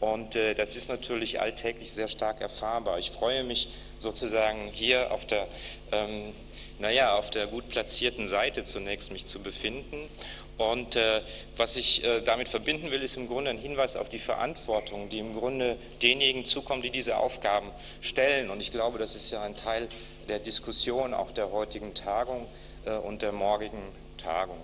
Und 0.01 0.37
äh, 0.37 0.55
das 0.55 0.77
ist 0.77 0.89
natürlich 0.89 1.41
alltäglich 1.41 1.91
sehr 1.93 2.09
stark 2.09 2.41
erfahrbar. 2.41 2.99
Ich 2.99 3.11
freue 3.11 3.43
mich 3.43 3.69
sozusagen 3.99 4.69
hier 4.73 5.13
auf 5.13 5.27
der, 5.27 5.47
ähm, 5.91 6.33
naja, 6.79 7.17
auf 7.17 7.31
der 7.31 7.47
gut 7.49 7.69
platzierten 7.69 8.29
Seite 8.29 8.65
zunächst 8.65 9.11
mich 9.11 9.27
zu 9.27 9.41
befinden. 9.41 10.09
Und 10.57 10.97
äh, 10.97 11.21
was 11.57 11.77
ich 11.77 12.05
äh, 12.05 12.21
damit 12.21 12.49
verbinden 12.49 12.91
will, 12.91 13.03
ist 13.03 13.17
im 13.17 13.29
Grunde 13.29 13.51
ein 13.51 13.59
Hinweis 13.59 13.95
auf 13.95 14.09
die 14.09 14.19
Verantwortung, 14.19 15.09
die 15.09 15.21
im 15.21 15.37
Grunde 15.37 15.77
denjenigen 16.03 16.45
zukommt, 16.45 16.85
die 16.85 16.91
diese 16.91 17.17
Aufgaben 17.17 17.71
stellen. 18.01 18.51
Und 18.51 18.61
ich 18.61 18.73
glaube, 18.73 18.99
das 18.99 19.15
ist 19.15 19.31
ja 19.31 19.43
ein 19.43 19.55
Teil 19.55 19.89
der 20.29 20.41
Diskussion 20.41 21.15
auch 21.15 21.31
der 21.31 21.53
heutigen 21.53 21.95
Tagung 21.95 22.47
äh, 22.85 22.91
und 22.97 23.23
der 23.23 23.33
morgigen 23.33 23.83
Tagung. 24.17 24.59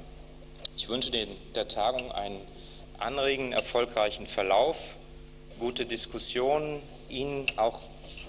Ich 0.77 0.89
wünsche 0.89 1.13
den, 1.13 1.29
der 1.55 1.69
Tagung 1.69 2.11
einen 2.11 2.41
anregenden, 2.99 3.53
erfolgreichen 3.53 4.27
Verlauf, 4.27 4.97
gute 5.59 5.87
Diskussionen, 5.87 6.81
Ihnen 7.09 7.47
auch 7.57 7.81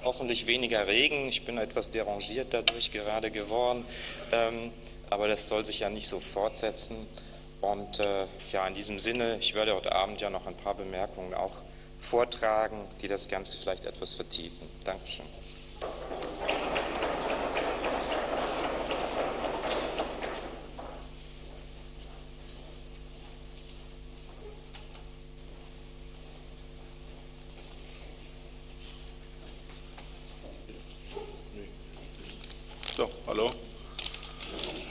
hoffentlich 0.03 0.47
weniger 0.47 0.87
Regen. 0.87 1.27
Ich 1.27 1.45
bin 1.45 1.57
etwas 1.57 1.89
derangiert 1.89 2.53
dadurch 2.53 2.91
gerade 2.91 3.31
geworden, 3.31 3.85
ähm, 4.31 4.71
aber 5.09 5.27
das 5.27 5.47
soll 5.47 5.65
sich 5.65 5.79
ja 5.79 5.89
nicht 5.89 6.07
so 6.07 6.19
fortsetzen. 6.19 7.07
Und 7.61 7.99
äh, 7.99 8.25
ja, 8.51 8.67
in 8.67 8.75
diesem 8.75 8.99
Sinne, 8.99 9.37
ich 9.39 9.55
werde 9.55 9.75
heute 9.75 9.93
Abend 9.93 10.21
ja 10.21 10.29
noch 10.29 10.45
ein 10.45 10.55
paar 10.55 10.75
Bemerkungen 10.75 11.33
auch 11.33 11.57
vortragen, 11.99 12.87
die 13.01 13.07
das 13.07 13.27
Ganze 13.27 13.57
vielleicht 13.57 13.85
etwas 13.85 14.13
vertiefen. 14.13 14.67
Dankeschön. 14.83 15.25
So, 32.95 33.11
hallo. 33.27 33.51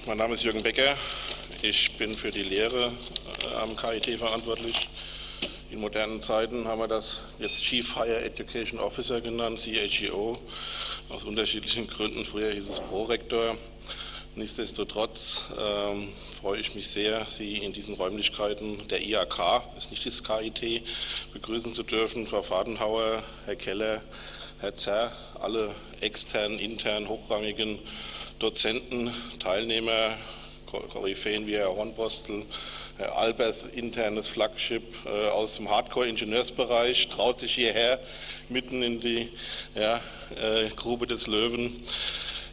Mein 0.05 0.19
Name 0.19 0.35
ist 0.35 0.45
Jürgen 0.45 0.63
Becker. 0.63 0.95
Ich 1.63 1.97
bin 1.97 2.15
für 2.15 2.31
die 2.31 2.43
Lehre 2.43 2.93
äh, 3.51 3.55
am 3.63 3.75
KIT 3.79 4.19
verantwortlich. 4.19 4.75
In 5.71 5.81
modernen 5.81 6.21
Zeiten 6.21 6.69
haben 6.69 6.81
wir 6.81 6.87
das 6.87 7.25
jetzt 7.39 7.63
Chief 7.63 7.97
Higher 7.97 8.23
Education 8.23 8.79
Officer 8.79 9.23
genannt, 9.23 9.59
CHEO, 9.61 10.39
aus 11.09 11.25
unterschiedlichen 11.25 11.87
Gründen. 11.87 12.27
Früher 12.27 12.53
hieß 12.53 12.69
es 12.69 12.81
Prorektor. 12.81 13.57
Nichtsdestotrotz 14.35 15.45
ähm, 15.59 16.13
freue 16.39 16.61
ich 16.61 16.75
mich 16.75 16.89
sehr, 16.89 17.25
Sie 17.31 17.57
in 17.57 17.73
diesen 17.73 17.95
Räumlichkeiten 17.95 18.87
der 18.89 19.01
IAK, 19.01 19.63
ist 19.79 19.91
nicht 19.91 20.05
das 20.05 20.23
KIT, 20.23 20.83
begrüßen 21.33 21.73
zu 21.73 21.83
dürfen. 21.83 22.27
Frau 22.27 22.43
Fadenhauer, 22.43 23.23
Herr 23.47 23.57
Keller, 23.57 24.03
Herr 24.65 24.75
Zerr, 24.75 25.13
alle 25.43 25.75
externen, 26.01 26.59
internen, 26.59 27.07
hochrangigen 27.11 27.79
Dozenten, 28.39 29.13
Teilnehmer, 29.39 30.17
Koryphäen 30.65 31.47
wie 31.47 31.57
Herr 31.57 31.77
Hornbostel, 31.77 32.47
Herr 32.97 33.19
Albers, 33.19 33.65
internes 33.65 34.27
Flagship 34.29 34.83
äh, 35.05 35.29
aus 35.29 35.57
dem 35.57 35.69
Hardcore-Ingenieursbereich, 35.69 37.11
traut 37.11 37.41
sich 37.41 37.55
hierher 37.57 38.01
mitten 38.49 38.83
in 38.83 39.01
die 39.01 39.29
ja, 39.75 40.01
äh, 40.43 40.71
Grube 40.75 41.07
des 41.07 41.27
Löwen. 41.27 41.85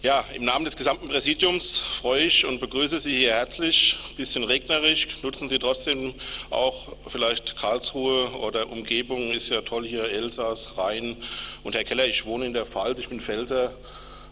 Ja, 0.03 0.25
im 0.33 0.45
Namen 0.45 0.65
des 0.65 0.75
gesamten 0.75 1.09
Präsidiums 1.09 1.77
freue 1.77 2.23
ich 2.23 2.43
und 2.43 2.59
begrüße 2.59 2.99
Sie 2.99 3.15
hier 3.15 3.33
herzlich. 3.33 3.99
Bisschen 4.17 4.43
regnerisch, 4.43 5.07
nutzen 5.21 5.47
Sie 5.47 5.59
trotzdem 5.59 6.15
auch 6.49 6.93
vielleicht 7.05 7.55
Karlsruhe 7.55 8.31
oder 8.31 8.71
Umgebung, 8.71 9.29
ist 9.29 9.49
ja 9.49 9.61
toll 9.61 9.85
hier, 9.85 10.05
Elsass, 10.05 10.75
Rhein. 10.75 11.17
Und 11.61 11.75
Herr 11.75 11.83
Keller, 11.83 12.07
ich 12.07 12.25
wohne 12.25 12.47
in 12.47 12.53
der 12.53 12.65
Pfalz, 12.65 12.97
ich 12.97 13.09
bin 13.09 13.19
Pfälzer, 13.19 13.73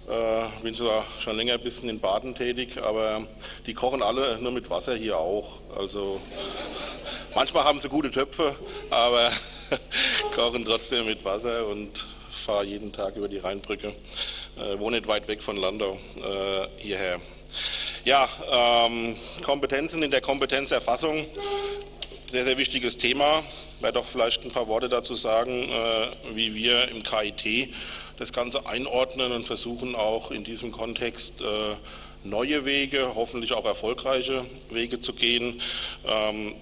äh, 0.09 0.63
bin 0.63 0.73
zwar 0.73 1.05
schon 1.19 1.38
länger 1.38 1.53
ein 1.53 1.61
bisschen 1.61 1.88
in 1.88 1.99
Baden 1.99 2.33
tätig, 2.33 2.81
aber 2.81 3.27
die 3.67 3.75
kochen 3.75 4.01
alle 4.01 4.39
nur 4.39 4.51
mit 4.51 4.71
Wasser 4.71 4.95
hier 4.95 5.19
auch. 5.19 5.59
Also 5.77 6.19
manchmal 7.35 7.65
haben 7.65 7.79
sie 7.79 7.89
gute 7.89 8.09
Töpfe, 8.09 8.55
aber 8.89 9.31
kochen 10.33 10.65
trotzdem 10.65 11.05
mit 11.05 11.23
Wasser 11.23 11.67
und 11.67 12.05
fahre 12.31 12.63
jeden 12.63 12.91
Tag 12.91 13.15
über 13.17 13.27
die 13.27 13.38
Rheinbrücke. 13.38 13.93
Äh, 14.59 14.77
wohne 14.79 14.97
nicht 14.97 15.07
weit 15.07 15.27
weg 15.29 15.41
von 15.41 15.55
Landau 15.55 15.97
äh, 16.17 16.67
hierher. 16.77 17.21
Ja, 18.03 18.27
ähm, 18.51 19.15
Kompetenzen 19.41 20.03
in 20.03 20.11
der 20.11 20.19
Kompetenzerfassung, 20.19 21.25
sehr, 22.25 22.43
sehr 22.43 22.57
wichtiges 22.57 22.97
Thema. 22.97 23.41
Ich 23.77 23.83
werde 23.83 23.99
doch 23.99 24.05
vielleicht 24.05 24.43
ein 24.43 24.51
paar 24.51 24.67
Worte 24.67 24.89
dazu 24.89 25.15
sagen, 25.15 25.69
äh, 25.69 26.35
wie 26.35 26.55
wir 26.55 26.89
im 26.89 27.03
KIT 27.03 27.74
das 28.17 28.33
Ganze 28.33 28.67
einordnen 28.67 29.31
und 29.31 29.48
versuchen 29.48 29.95
auch 29.95 30.29
in 30.31 30.43
diesem 30.43 30.74
Kontext 30.74 31.39
äh, 31.39 31.75
neue 32.25 32.65
Wege, 32.65 33.13
hoffentlich 33.15 33.53
auch 33.53 33.65
erfolgreiche 33.65 34.45
Wege 34.72 35.00
zu 35.00 35.13
gehen. 35.13 35.61
Ähm, 36.05 36.53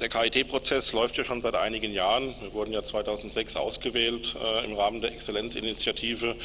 der 0.00 0.08
KIT-Prozess 0.08 0.92
läuft 0.92 1.16
ja 1.16 1.24
schon 1.24 1.42
seit 1.42 1.54
einigen 1.54 1.92
Jahren. 1.92 2.34
Wir 2.40 2.52
wurden 2.52 2.72
ja 2.72 2.84
2006 2.84 3.56
ausgewählt 3.56 4.34
äh, 4.42 4.64
im 4.64 4.74
Rahmen 4.74 5.00
der 5.00 5.12
Exzellenzinitiative 5.12 6.36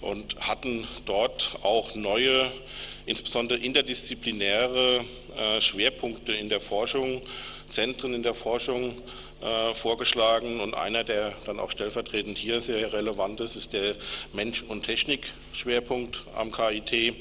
und 0.00 0.36
hatten 0.40 0.86
dort 1.04 1.58
auch 1.62 1.94
neue, 1.94 2.50
insbesondere 3.06 3.58
interdisziplinäre 3.58 5.04
äh, 5.36 5.60
Schwerpunkte 5.60 6.32
in 6.32 6.48
der 6.48 6.60
Forschung, 6.60 7.22
Zentren 7.72 8.12
in 8.12 8.22
der 8.22 8.34
Forschung 8.34 8.94
äh, 9.40 9.72
vorgeschlagen 9.74 10.60
und 10.60 10.74
einer, 10.74 11.04
der 11.04 11.32
dann 11.46 11.58
auch 11.58 11.70
stellvertretend 11.70 12.38
hier 12.38 12.60
sehr 12.60 12.92
relevant 12.92 13.40
ist, 13.40 13.56
ist 13.56 13.72
der 13.72 13.96
Mensch- 14.32 14.62
und 14.62 14.84
Technik-Schwerpunkt 14.84 16.22
am 16.36 16.52
KIT, 16.52 17.14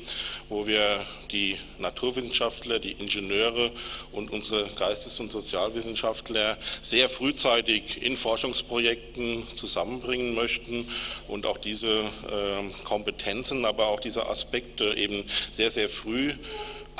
wo 0.50 0.68
wir 0.68 1.06
die 1.32 1.58
Naturwissenschaftler, 1.80 2.80
die 2.80 2.92
Ingenieure 2.92 3.72
und 4.12 4.30
unsere 4.30 4.68
Geistes- 4.76 5.20
und 5.22 5.32
Sozialwissenschaftler 5.32 6.58
sehr 6.82 7.08
frühzeitig 7.08 8.04
in 8.04 8.18
Forschungsprojekten 8.18 9.48
zusammenbringen 9.56 10.36
möchten 10.36 10.88
und 11.30 11.46
auch 11.46 11.58
diese 11.58 12.02
äh, 12.02 12.84
Kompetenzen, 12.84 13.64
aber 13.64 13.88
auch 13.88 14.02
diese 14.02 14.28
Aspekte 14.28 14.94
eben 14.96 15.24
sehr, 15.54 15.72
sehr 15.72 15.88
früh 15.88 16.34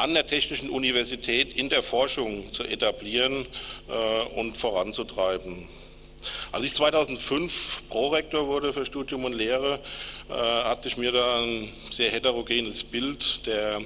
an 0.02 0.16
der 0.16 0.26
Technischen 0.26 0.70
Universität 0.70 1.54
in 1.54 1.70
der 1.70 1.84
Forschung 1.84 2.52
zu 2.52 2.64
etablieren 2.64 3.46
äh, 3.88 4.40
und 4.40 4.58
voranzutreiben. 4.58 5.68
Als 6.52 6.66
ich 6.66 6.74
2005 6.74 7.84
Prorektor 7.88 8.48
wurde 8.48 8.74
für 8.74 8.86
Studium 8.86 9.26
und 9.26 9.34
Lehre, 9.34 9.80
äh, 10.28 10.34
hat 10.34 10.84
sich 10.84 10.98
mir 10.98 11.12
da 11.12 11.42
ein 11.42 11.70
sehr 11.92 12.10
heterogenes 12.10 12.84
Bild 12.84 13.46
der 13.46 13.82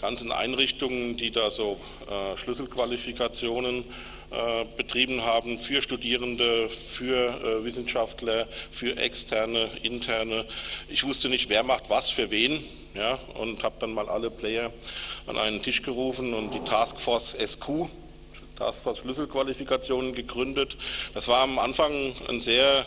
ganzen 0.00 0.32
Einrichtungen, 0.32 1.16
die 1.16 1.30
da 1.30 1.50
so 1.50 1.80
äh, 2.08 2.36
Schlüsselqualifikationen 2.36 3.84
betrieben 4.76 5.24
haben 5.24 5.58
für 5.58 5.82
Studierende, 5.82 6.68
für 6.68 7.28
äh, 7.42 7.64
Wissenschaftler, 7.64 8.46
für 8.70 8.96
externe, 8.96 9.68
interne. 9.82 10.44
Ich 10.88 11.04
wusste 11.04 11.28
nicht, 11.28 11.50
wer 11.50 11.62
macht 11.62 11.90
was 11.90 12.10
für 12.10 12.30
wen 12.30 12.62
ja, 12.94 13.18
und 13.34 13.62
habe 13.62 13.76
dann 13.80 13.92
mal 13.92 14.08
alle 14.08 14.30
Player 14.30 14.72
an 15.26 15.38
einen 15.38 15.62
Tisch 15.62 15.82
gerufen 15.82 16.34
und 16.34 16.52
die 16.52 16.60
Taskforce 16.60 17.36
SQ, 17.44 17.88
Taskforce 18.56 18.98
Schlüsselqualifikationen 18.98 20.14
gegründet. 20.14 20.76
Das 21.14 21.28
war 21.28 21.42
am 21.42 21.58
Anfang 21.58 21.92
ein 22.28 22.40
sehr 22.40 22.86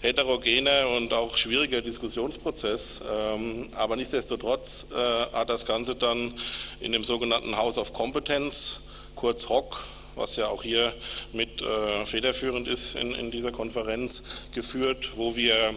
heterogener 0.00 0.88
und 0.96 1.12
auch 1.14 1.36
schwieriger 1.36 1.80
Diskussionsprozess. 1.80 3.00
Ähm, 3.10 3.68
aber 3.74 3.96
nichtsdestotrotz 3.96 4.86
äh, 4.92 4.96
hat 4.96 5.48
das 5.48 5.64
Ganze 5.64 5.94
dann 5.94 6.34
in 6.80 6.92
dem 6.92 7.04
sogenannten 7.04 7.56
House 7.56 7.78
of 7.78 7.92
Competence, 7.92 8.80
kurz 9.14 9.48
HOC, 9.48 9.84
was 10.16 10.36
ja 10.36 10.48
auch 10.48 10.62
hier 10.62 10.92
mit 11.32 11.62
äh, 11.62 12.06
federführend 12.06 12.68
ist 12.68 12.94
in, 12.94 13.14
in 13.14 13.30
dieser 13.30 13.52
Konferenz, 13.52 14.48
geführt, 14.52 15.10
wo 15.16 15.36
wir 15.36 15.74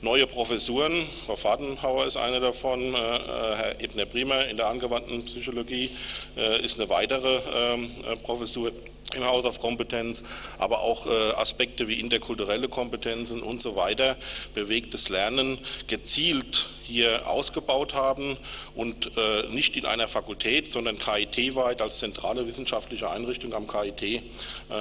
neue 0.00 0.26
Professuren. 0.26 0.92
Frau 1.26 1.36
Fadenhauer 1.36 2.06
ist 2.06 2.16
eine 2.16 2.40
davon. 2.40 2.94
Äh, 2.94 2.96
äh, 2.96 3.56
Herr 3.56 3.80
Ebner-Priemer 3.80 4.46
in 4.46 4.56
der 4.56 4.68
angewandten 4.68 5.24
Psychologie 5.24 5.90
äh, 6.36 6.62
ist 6.62 6.78
eine 6.78 6.88
weitere 6.88 7.40
ähm, 7.54 7.90
Professur 8.22 8.72
im 9.14 9.24
Haus 9.24 9.44
auf 9.44 9.60
Kompetenz, 9.60 10.24
aber 10.58 10.80
auch 10.80 11.06
Aspekte 11.36 11.86
wie 11.86 12.00
interkulturelle 12.00 12.68
Kompetenzen 12.68 13.40
und 13.40 13.62
so 13.62 13.76
weiter, 13.76 14.16
bewegtes 14.52 15.08
Lernen 15.10 15.58
gezielt 15.86 16.68
hier 16.82 17.26
ausgebaut 17.28 17.94
haben 17.94 18.36
und 18.74 19.12
nicht 19.52 19.76
in 19.76 19.86
einer 19.86 20.08
Fakultät, 20.08 20.70
sondern 20.70 20.98
KIT-weit 20.98 21.82
als 21.82 21.98
zentrale 21.98 22.48
wissenschaftliche 22.48 23.08
Einrichtung 23.08 23.54
am 23.54 23.68
KIT 23.68 24.24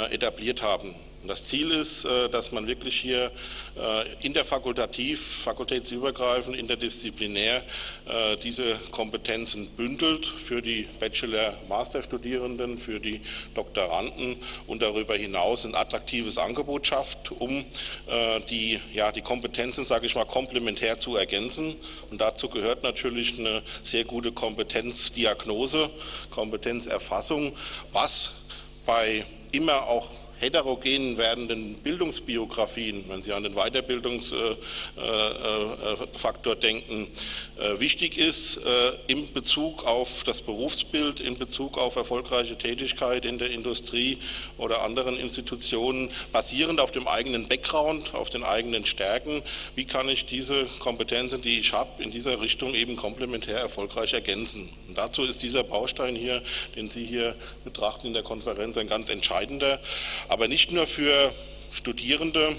etabliert 0.09 0.63
haben. 0.63 0.95
Und 1.25 1.29
das 1.29 1.45
Ziel 1.45 1.71
ist, 1.71 2.05
äh, 2.05 2.29
dass 2.29 2.51
man 2.51 2.67
wirklich 2.67 3.01
hier 3.01 3.31
äh, 3.75 4.05
interfakultativ, 4.23 5.41
fakultätsübergreifend, 5.41 6.55
interdisziplinär 6.55 7.63
äh, 8.07 8.37
diese 8.37 8.75
Kompetenzen 8.91 9.69
bündelt 9.69 10.27
für 10.27 10.61
die 10.61 10.87
Bachelor-Master-Studierenden, 10.99 12.77
für 12.77 12.99
die 12.99 13.21
Doktoranden 13.55 14.35
und 14.67 14.83
darüber 14.83 15.15
hinaus 15.15 15.65
ein 15.65 15.73
attraktives 15.73 16.37
Angebot 16.37 16.85
schafft, 16.85 17.31
um 17.31 17.65
die, 18.49 18.79
ja, 18.93 19.11
die 19.11 19.21
Kompetenzen, 19.21 19.83
sage 19.85 20.05
ich 20.05 20.13
mal, 20.13 20.25
komplementär 20.25 20.99
zu 20.99 21.15
ergänzen. 21.15 21.75
Und 22.11 22.21
dazu 22.21 22.49
gehört 22.49 22.83
natürlich 22.83 23.39
eine 23.39 23.63
sehr 23.81 24.03
gute 24.03 24.31
Kompetenzdiagnose, 24.31 25.89
Kompetenzerfassung, 26.29 27.53
was 27.91 28.31
bei 28.85 29.25
immer 29.51 29.87
auch 29.87 30.13
heterogen 30.39 31.17
werdenden 31.17 31.75
Bildungsbiografien, 31.75 33.05
wenn 33.07 33.21
Sie 33.21 33.33
an 33.33 33.43
den 33.43 33.55
Weiterbildungsfaktor 33.55 36.55
denken, 36.55 37.07
wichtig 37.77 38.17
ist 38.17 38.59
in 39.07 39.31
Bezug 39.33 39.85
auf 39.85 40.23
das 40.23 40.41
Berufsbild, 40.41 41.19
in 41.19 41.37
Bezug 41.37 41.77
auf 41.77 41.95
erfolgreiche 41.95 42.57
Tätigkeit 42.57 43.25
in 43.25 43.37
der 43.37 43.51
Industrie 43.51 44.17
oder 44.57 44.83
anderen 44.83 45.17
Institutionen, 45.17 46.09
basierend 46.31 46.79
auf 46.79 46.91
dem 46.91 47.07
eigenen 47.07 47.47
Background, 47.47 48.13
auf 48.13 48.29
den 48.29 48.43
eigenen 48.43 48.85
Stärken. 48.85 49.41
Wie 49.75 49.85
kann 49.85 50.09
ich 50.09 50.25
diese 50.25 50.65
Kompetenzen, 50.79 51.41
die 51.41 51.59
ich 51.59 51.73
habe, 51.73 52.03
in 52.03 52.11
dieser 52.11 52.41
Richtung 52.41 52.73
eben 52.73 52.95
komplementär 52.95 53.59
erfolgreich 53.59 54.13
ergänzen? 54.13 54.69
Und 54.95 54.99
dazu 54.99 55.23
ist 55.23 55.43
dieser 55.43 55.63
Baustein 55.63 56.15
hier, 56.15 56.41
den 56.77 56.89
Sie 56.89 57.03
hier 57.03 57.35
betrachten 57.65 58.07
in 58.07 58.13
der 58.13 58.23
Konferenz, 58.23 58.77
ein 58.77 58.87
ganz 58.87 59.09
entscheidender 59.09 59.81
aber 60.29 60.47
nicht 60.47 60.71
nur 60.71 60.87
für 60.87 61.33
Studierende 61.73 62.55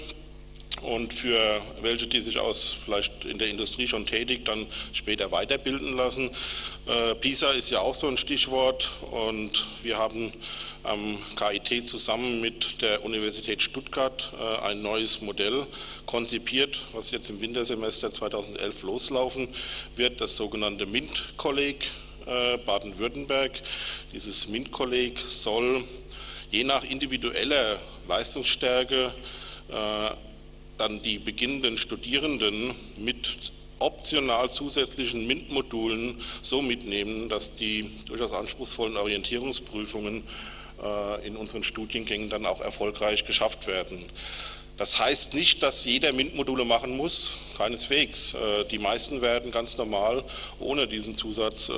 und 0.83 1.13
für 1.13 1.59
welche, 1.81 2.05
die 2.05 2.19
sich 2.19 2.37
aus 2.37 2.77
vielleicht 2.85 3.25
in 3.25 3.39
der 3.39 3.47
Industrie 3.47 3.87
schon 3.87 4.05
tätig, 4.05 4.45
dann 4.45 4.67
später 4.93 5.31
weiterbilden 5.31 5.95
lassen. 5.95 6.29
Äh, 6.85 7.15
PISA 7.15 7.49
ist 7.53 7.71
ja 7.71 7.79
auch 7.79 7.95
so 7.95 8.07
ein 8.07 8.17
Stichwort 8.17 8.91
und 9.09 9.65
wir 9.81 9.97
haben 9.97 10.31
am 10.83 11.17
KIT 11.35 11.87
zusammen 11.87 12.41
mit 12.41 12.83
der 12.83 13.03
Universität 13.03 13.63
Stuttgart 13.63 14.31
äh, 14.39 14.67
ein 14.67 14.83
neues 14.83 15.21
Modell 15.21 15.65
konzipiert, 16.05 16.83
was 16.93 17.09
jetzt 17.09 17.31
im 17.31 17.41
Wintersemester 17.41 18.11
2011 18.11 18.83
loslaufen 18.83 19.47
wird, 19.95 20.21
das 20.21 20.35
sogenannte 20.35 20.85
MINT-Kolleg 20.85 21.89
Baden-Württemberg. 22.65 23.61
Dieses 24.13 24.47
MINT-Kolleg 24.47 25.19
soll 25.27 25.83
je 26.51 26.63
nach 26.63 26.83
individueller 26.83 27.79
Leistungsstärke 28.07 29.13
äh, 29.69 30.09
dann 30.77 31.01
die 31.01 31.19
beginnenden 31.19 31.77
Studierenden 31.77 32.73
mit 32.97 33.51
optional 33.79 34.49
zusätzlichen 34.49 35.27
MINT-Modulen 35.27 36.21
so 36.41 36.61
mitnehmen, 36.61 37.29
dass 37.29 37.53
die 37.55 37.91
durchaus 38.05 38.31
anspruchsvollen 38.31 38.97
Orientierungsprüfungen 38.97 40.23
äh, 40.83 41.27
in 41.27 41.35
unseren 41.35 41.63
Studiengängen 41.63 42.29
dann 42.29 42.45
auch 42.45 42.61
erfolgreich 42.61 43.25
geschafft 43.25 43.67
werden. 43.67 44.03
Das 44.77 44.99
heißt 44.99 45.33
nicht, 45.33 45.63
dass 45.63 45.85
jeder 45.85 46.13
MINT-Module 46.13 46.63
machen 46.63 46.95
muss, 46.95 47.33
keineswegs. 47.57 48.35
Äh, 48.35 48.65
die 48.65 48.77
meisten 48.77 49.21
werden 49.21 49.49
ganz 49.51 49.75
normal 49.77 50.23
ohne 50.59 50.87
diesen 50.87 51.15
Zusatz 51.15 51.69
äh, 51.69 51.73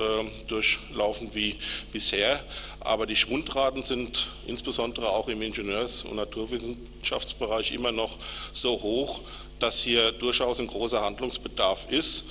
durchlaufen 0.47 1.33
wie 1.33 1.55
bisher. 1.93 2.43
Aber 2.81 3.05
die 3.05 3.15
Schwundraten 3.15 3.83
sind 3.83 4.27
insbesondere 4.47 5.09
auch 5.09 5.29
im 5.29 5.41
Ingenieurs- 5.41 6.03
und 6.03 6.17
Naturwissenschaftsbereich 6.17 7.71
immer 7.71 7.93
noch 7.93 8.17
so 8.51 8.81
hoch, 8.81 9.21
dass 9.59 9.81
hier 9.81 10.11
durchaus 10.11 10.59
ein 10.59 10.67
großer 10.67 11.01
Handlungsbedarf 11.01 11.89
ist. 11.89 12.25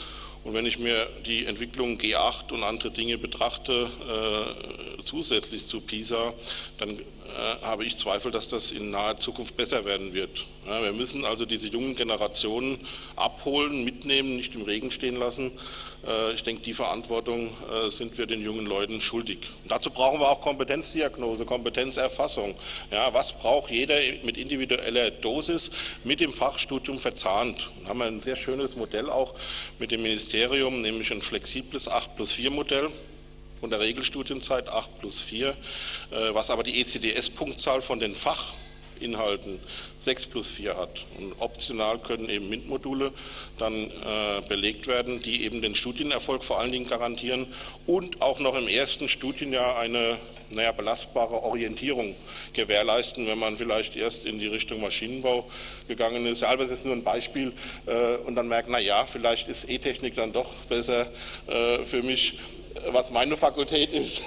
Und 0.45 0.53
wenn 0.53 0.67
ich 0.67 0.79
mir 0.79 1.09
die 1.27 1.47
Entwicklung 1.47 1.99
G8 1.99 2.53
und 2.53 2.63
andere 2.63 2.91
Dinge 2.91 3.17
betrachte, 3.17 3.91
äh, 4.07 5.03
zusätzlich 5.03 5.67
zu 5.67 5.81
PISA, 5.81 6.35
dann 6.79 6.99
habe 7.63 7.85
ich 7.85 7.99
Zweifel, 7.99 8.33
dass 8.33 8.49
das 8.49 8.71
in 8.71 8.91
naher 8.91 9.19
Zukunft 9.19 9.57
besser 9.57 9.85
werden 9.85 10.13
wird. 10.13 10.47
Wir 10.65 10.93
müssen 10.93 11.25
also 11.25 11.47
diese 11.47 11.69
jungen 11.69 11.95
Generationen 11.95 12.79
abholen, 13.17 13.85
mitnehmen, 13.85 14.37
nicht 14.37 14.55
im 14.55 14.63
Regen 14.63 14.91
stehen 14.91 15.17
lassen. 15.17 15.53
Äh, 16.07 16.33
ich 16.33 16.43
denke, 16.43 16.63
die 16.63 16.75
Verantwortung 16.75 17.51
äh, 17.71 17.91
sind 17.91 18.19
wir 18.19 18.27
den 18.27 18.43
jungen 18.43 18.67
Leuten 18.67 19.01
schuldig. 19.01 19.39
Und 19.63 19.71
dazu 19.71 19.91
brauchen 19.91 20.21
wir 20.21 20.29
auch 20.29 20.41
Kompetenzdiagnose, 20.41 21.45
Kompetenzerfassung. 21.45 22.55
Ja, 22.91 23.13
was 23.13 23.33
braucht 23.33 23.71
jeder 23.71 23.99
mit 24.23 24.37
individueller 24.37 25.11
Dosis 25.11 25.71
mit 26.05 26.21
dem 26.21 26.33
Fachstudium 26.33 26.99
verzahnt? 26.99 27.71
Da 27.83 27.91
haben 27.91 27.99
wir 27.99 28.07
ein 28.07 28.21
sehr 28.21 28.37
schönes 28.37 28.77
Modell 28.77 29.11
auch 29.11 29.35
mit 29.79 29.91
dem 29.91 30.03
Ministerium, 30.03 30.81
nämlich 30.81 31.11
ein 31.13 31.23
flexibles 31.23 31.89
8 31.89 32.17
plus 32.17 32.33
4 32.33 32.51
Modell 32.51 32.91
von 33.61 33.71
der 33.71 33.81
Regelstudienzeit 33.81 34.69
8 34.69 35.01
plus 35.01 35.19
4, 35.21 35.51
äh, 35.51 35.55
was 36.33 36.51
aber 36.51 36.63
die 36.63 36.81
ECDS-Punktzahl 36.81 37.81
von 37.81 37.99
den 37.99 38.15
Fachinhalten 38.15 39.61
6 40.01 40.27
plus 40.27 40.49
4 40.49 40.77
hat. 40.77 41.05
Und 41.19 41.35
optional 41.41 41.99
können 41.99 42.29
eben 42.29 42.49
MINT-Module 42.49 43.13
dann 43.59 43.91
äh, 43.91 44.41
belegt 44.49 44.87
werden, 44.87 45.21
die 45.23 45.45
eben 45.45 45.61
den 45.61 45.75
Studienerfolg 45.75 46.45
vor 46.45 46.61
allen 46.61 46.73
Dingen 46.73 46.89
garantieren 46.89 47.47
und 47.87 48.23
auch 48.23 48.39
noch 48.39 48.55
im 48.55 48.69
ersten 48.69 49.09
Studienjahr 49.09 49.79
eine 49.79 50.19
naja, 50.51 50.73
belastbare 50.73 51.43
Orientierung 51.43 52.15
gewährleisten, 52.53 53.27
wenn 53.27 53.39
man 53.39 53.57
vielleicht 53.57 53.97
erst 53.97 54.25
in 54.25 54.39
die 54.39 54.47
Richtung 54.47 54.81
Maschinenbau 54.81 55.49
gegangen 55.89 56.27
ist. 56.27 56.43
Ja, 56.43 56.57
das 56.57 56.71
ist 56.71 56.87
nur 56.87 56.95
ein 56.95 57.03
Beispiel 57.03 57.53
äh, 57.87 58.17
und 58.27 58.35
dann 58.35 58.49
merkt, 58.49 58.69
na 58.69 58.79
ja, 58.79 59.05
vielleicht 59.05 59.49
ist 59.49 59.69
E-Technik 59.69 60.15
dann 60.15 60.33
doch 60.33 60.55
besser 60.69 61.11
äh, 61.49 61.85
für 61.85 62.03
mich 62.03 62.39
was 62.89 63.11
meine 63.11 63.37
Fakultät 63.37 63.93
ist, 63.93 64.23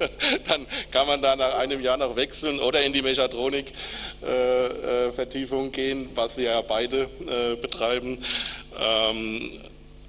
dann 0.48 0.66
kann 0.90 1.06
man 1.06 1.20
da 1.22 1.36
nach 1.36 1.58
einem 1.58 1.82
Jahr 1.82 1.96
noch 1.96 2.16
wechseln 2.16 2.58
oder 2.60 2.82
in 2.82 2.92
die 2.92 3.00
Mechatronik-Vertiefung 3.02 5.64
äh, 5.64 5.68
äh 5.68 5.70
gehen, 5.70 6.08
was 6.14 6.36
wir 6.36 6.50
ja 6.50 6.60
beide 6.62 7.08
äh, 7.28 7.54
betreiben, 7.56 8.22
ähm, 8.78 9.50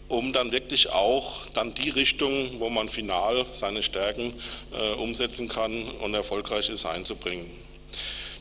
um 0.07 0.33
dann 0.33 0.51
wirklich 0.51 0.91
auch 0.91 1.47
dann 1.53 1.73
die 1.73 1.89
Richtung, 1.89 2.59
wo 2.59 2.69
man 2.69 2.87
final 2.87 3.47
seine 3.51 3.83
Stärken 3.83 4.33
umsetzen 4.99 5.49
kann 5.49 5.83
und 5.99 6.13
erfolgreich 6.13 6.69
ist, 6.69 6.85
einzubringen. 6.85 7.51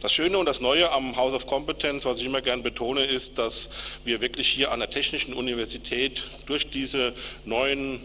Das 0.02 0.12
Schöne 0.12 0.38
und 0.38 0.46
das 0.46 0.60
Neue 0.60 0.92
am 0.92 1.16
House 1.16 1.34
of 1.34 1.48
Competence, 1.48 2.04
was 2.04 2.20
ich 2.20 2.26
immer 2.26 2.40
gern 2.40 2.62
betone, 2.62 3.04
ist, 3.04 3.38
dass 3.38 3.68
wir 4.04 4.20
wirklich 4.20 4.46
hier 4.46 4.70
an 4.70 4.78
der 4.78 4.90
Technischen 4.90 5.34
Universität 5.34 6.28
durch 6.46 6.70
diese 6.70 7.14
neuen 7.44 7.98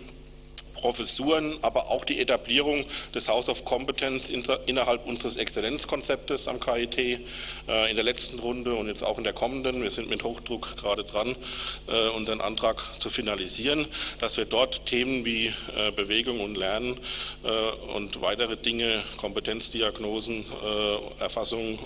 Professuren, 0.73 1.57
aber 1.61 1.89
auch 1.89 2.05
die 2.05 2.19
Etablierung 2.19 2.85
des 3.13 3.29
House 3.29 3.49
of 3.49 3.65
Competence 3.65 4.31
innerhalb 4.65 5.05
unseres 5.05 5.35
Exzellenzkonzeptes 5.35 6.47
am 6.47 6.59
KIT 6.59 6.97
äh, 6.97 7.89
in 7.89 7.95
der 7.95 8.03
letzten 8.03 8.39
Runde 8.39 8.73
und 8.73 8.87
jetzt 8.87 9.03
auch 9.03 9.17
in 9.17 9.23
der 9.23 9.33
kommenden. 9.33 9.81
Wir 9.81 9.91
sind 9.91 10.09
mit 10.09 10.23
Hochdruck 10.23 10.77
gerade 10.77 11.03
dran, 11.03 11.35
äh, 11.87 12.09
unseren 12.09 12.41
Antrag 12.41 12.81
zu 12.99 13.09
finalisieren, 13.09 13.87
dass 14.19 14.37
wir 14.37 14.45
dort 14.45 14.85
Themen 14.85 15.25
wie 15.25 15.47
äh, 15.47 15.91
Bewegung 15.95 16.39
und 16.39 16.57
Lernen 16.57 16.99
und 17.95 18.21
weitere 18.21 18.55
Dinge, 18.55 19.03
Kompetenzdiagnosen, 19.17 20.45
Erfassung 21.19 21.79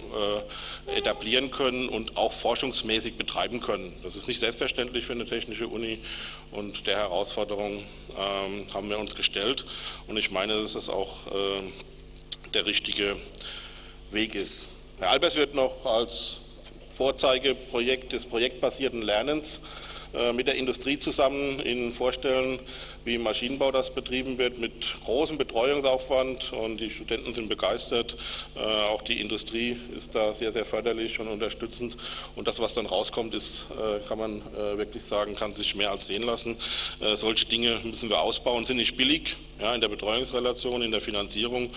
etablieren 0.95 1.52
können 1.52 1.88
und 1.88 2.17
auch 2.17 2.34
forschungsmäßig 2.34 3.15
betreiben 3.15 3.62
können. 3.62 3.93
Das 4.04 4.15
ist 4.15 4.28
nicht 4.28 4.39
selbstverständlich 4.39 5.06
für 5.06 5.13
eine 5.13 5.26
technische 5.26 5.67
Uni 5.67 6.00
und 6.55 6.87
der 6.87 6.97
Herausforderung 6.97 7.83
ähm, 8.17 8.65
haben 8.73 8.89
wir 8.89 8.99
uns 8.99 9.15
gestellt. 9.15 9.65
Und 10.07 10.17
ich 10.17 10.31
meine, 10.31 10.61
dass 10.61 10.73
das 10.73 10.89
auch 10.89 11.27
äh, 11.27 12.51
der 12.53 12.65
richtige 12.65 13.17
Weg 14.11 14.35
ist. 14.35 14.69
Herr 14.99 15.09
Albers 15.09 15.35
wird 15.35 15.55
noch 15.55 15.85
als 15.85 16.37
Vorzeigeprojekt 16.89 18.13
des 18.13 18.25
projektbasierten 18.25 19.01
Lernens 19.01 19.61
äh, 20.13 20.31
mit 20.31 20.47
der 20.47 20.55
Industrie 20.55 20.97
zusammen 20.97 21.59
Ihnen 21.59 21.91
vorstellen, 21.91 22.59
wie 23.05 23.15
im 23.15 23.21
Maschinenbau 23.21 23.71
das 23.71 23.93
betrieben 23.93 24.39
wird, 24.39 24.57
mit 24.57 24.73
großem 25.05 25.37
Betreuungsaufwand 25.37 26.53
und 26.53 26.77
die 26.77 26.89
Studenten 26.89 27.35
sind 27.35 27.47
begeistert. 27.47 28.17
Äh, 28.55 28.59
auch 28.59 29.03
die 29.03 29.21
Industrie 29.21 29.77
ist 29.95 30.15
da 30.15 30.33
sehr, 30.33 30.51
sehr 30.51 30.65
förderlich 30.65 31.19
und 31.19 31.27
unterstützend 31.27 31.97
und 32.35 32.47
das, 32.47 32.59
was 32.59 32.73
dann 32.73 32.87
rauskommt, 32.87 33.35
ist, 33.35 33.67
äh, 33.71 34.05
kann 34.07 34.17
man 34.17 34.41
wirklich 34.55 35.03
sagen, 35.03 35.35
kann 35.35 35.53
sich 35.53 35.75
mehr 35.75 35.91
als 35.91 36.07
sehen 36.07 36.23
lassen. 36.23 36.57
Solche 37.13 37.45
Dinge 37.45 37.79
müssen 37.83 38.09
wir 38.09 38.21
ausbauen, 38.21 38.65
sind 38.65 38.77
nicht 38.77 38.97
billig 38.97 39.35
ja, 39.59 39.73
in 39.75 39.81
der 39.81 39.87
Betreuungsrelation, 39.87 40.81
in 40.81 40.91
der 40.91 41.01
Finanzierung, 41.01 41.69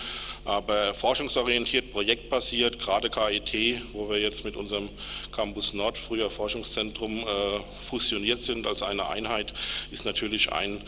aber 0.45 0.93
forschungsorientiert, 0.93 1.91
projektbasiert, 1.91 2.79
gerade 2.79 3.09
KIT, 3.09 3.81
wo 3.93 4.09
wir 4.09 4.19
jetzt 4.19 4.43
mit 4.45 4.55
unserem 4.55 4.89
Campus 5.31 5.73
Nord, 5.73 5.97
früher 5.97 6.29
Forschungszentrum, 6.29 7.23
fusioniert 7.79 8.41
sind 8.41 8.67
als 8.67 8.81
eine 8.81 9.07
Einheit, 9.07 9.53
ist 9.91 10.05
natürlich 10.05 10.51
ein 10.51 10.81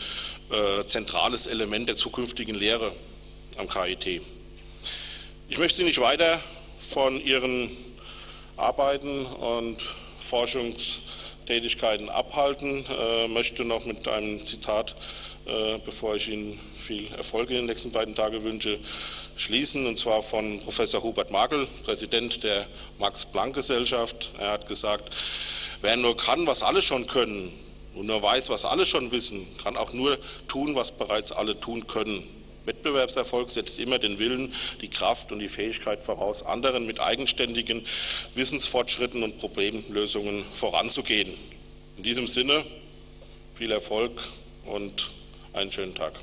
äh, 0.52 0.84
zentrales 0.86 1.46
Element 1.46 1.88
der 1.88 1.96
zukünftigen 1.96 2.54
Lehre 2.54 2.92
am 3.56 3.68
KIT. 3.68 4.20
Ich 5.48 5.58
möchte 5.58 5.78
Sie 5.78 5.84
nicht 5.84 6.00
weiter 6.00 6.40
von 6.78 7.20
Ihren 7.20 7.70
Arbeiten 8.56 9.24
und 9.26 9.78
Forschungstätigkeiten 10.20 12.08
abhalten, 12.08 12.84
äh, 12.86 13.28
möchte 13.28 13.64
noch 13.64 13.84
mit 13.84 14.06
einem 14.08 14.44
Zitat, 14.46 14.94
äh, 15.46 15.78
bevor 15.78 16.16
ich 16.16 16.28
Ihnen 16.28 16.60
viel 16.78 17.12
Erfolg 17.14 17.50
in 17.50 17.56
den 17.56 17.66
nächsten 17.66 17.90
beiden 17.90 18.14
Tagen 18.14 18.42
wünsche, 18.44 18.78
schließen, 19.36 19.86
und 19.86 19.98
zwar 19.98 20.22
von 20.22 20.60
Professor 20.60 21.02
Hubert 21.02 21.30
Magel, 21.30 21.66
Präsident 21.84 22.44
der 22.44 22.66
Max-Planck-Gesellschaft. 22.98 24.32
Er 24.38 24.52
hat 24.52 24.66
gesagt, 24.66 25.12
wer 25.80 25.96
nur 25.96 26.16
kann, 26.16 26.46
was 26.46 26.62
alle 26.62 26.82
schon 26.82 27.06
können, 27.06 27.58
und 27.94 28.06
nur 28.06 28.22
weiß, 28.22 28.48
was 28.48 28.64
alle 28.64 28.86
schon 28.86 29.12
wissen, 29.12 29.46
kann 29.62 29.76
auch 29.76 29.92
nur 29.92 30.18
tun, 30.48 30.74
was 30.74 30.92
bereits 30.92 31.32
alle 31.32 31.58
tun 31.58 31.86
können. 31.86 32.22
Wettbewerbserfolg 32.64 33.50
setzt 33.50 33.80
immer 33.80 33.98
den 33.98 34.18
Willen, 34.18 34.54
die 34.80 34.88
Kraft 34.88 35.32
und 35.32 35.40
die 35.40 35.48
Fähigkeit 35.48 36.04
voraus, 36.04 36.44
anderen 36.44 36.86
mit 36.86 37.00
eigenständigen 37.00 37.84
Wissensfortschritten 38.34 39.22
und 39.22 39.38
Problemlösungen 39.38 40.44
voranzugehen. 40.52 41.32
In 41.96 42.02
diesem 42.04 42.28
Sinne 42.28 42.64
viel 43.54 43.72
Erfolg 43.72 44.12
und 44.64 45.10
einen 45.52 45.72
schönen 45.72 45.94
Tag. 45.94 46.14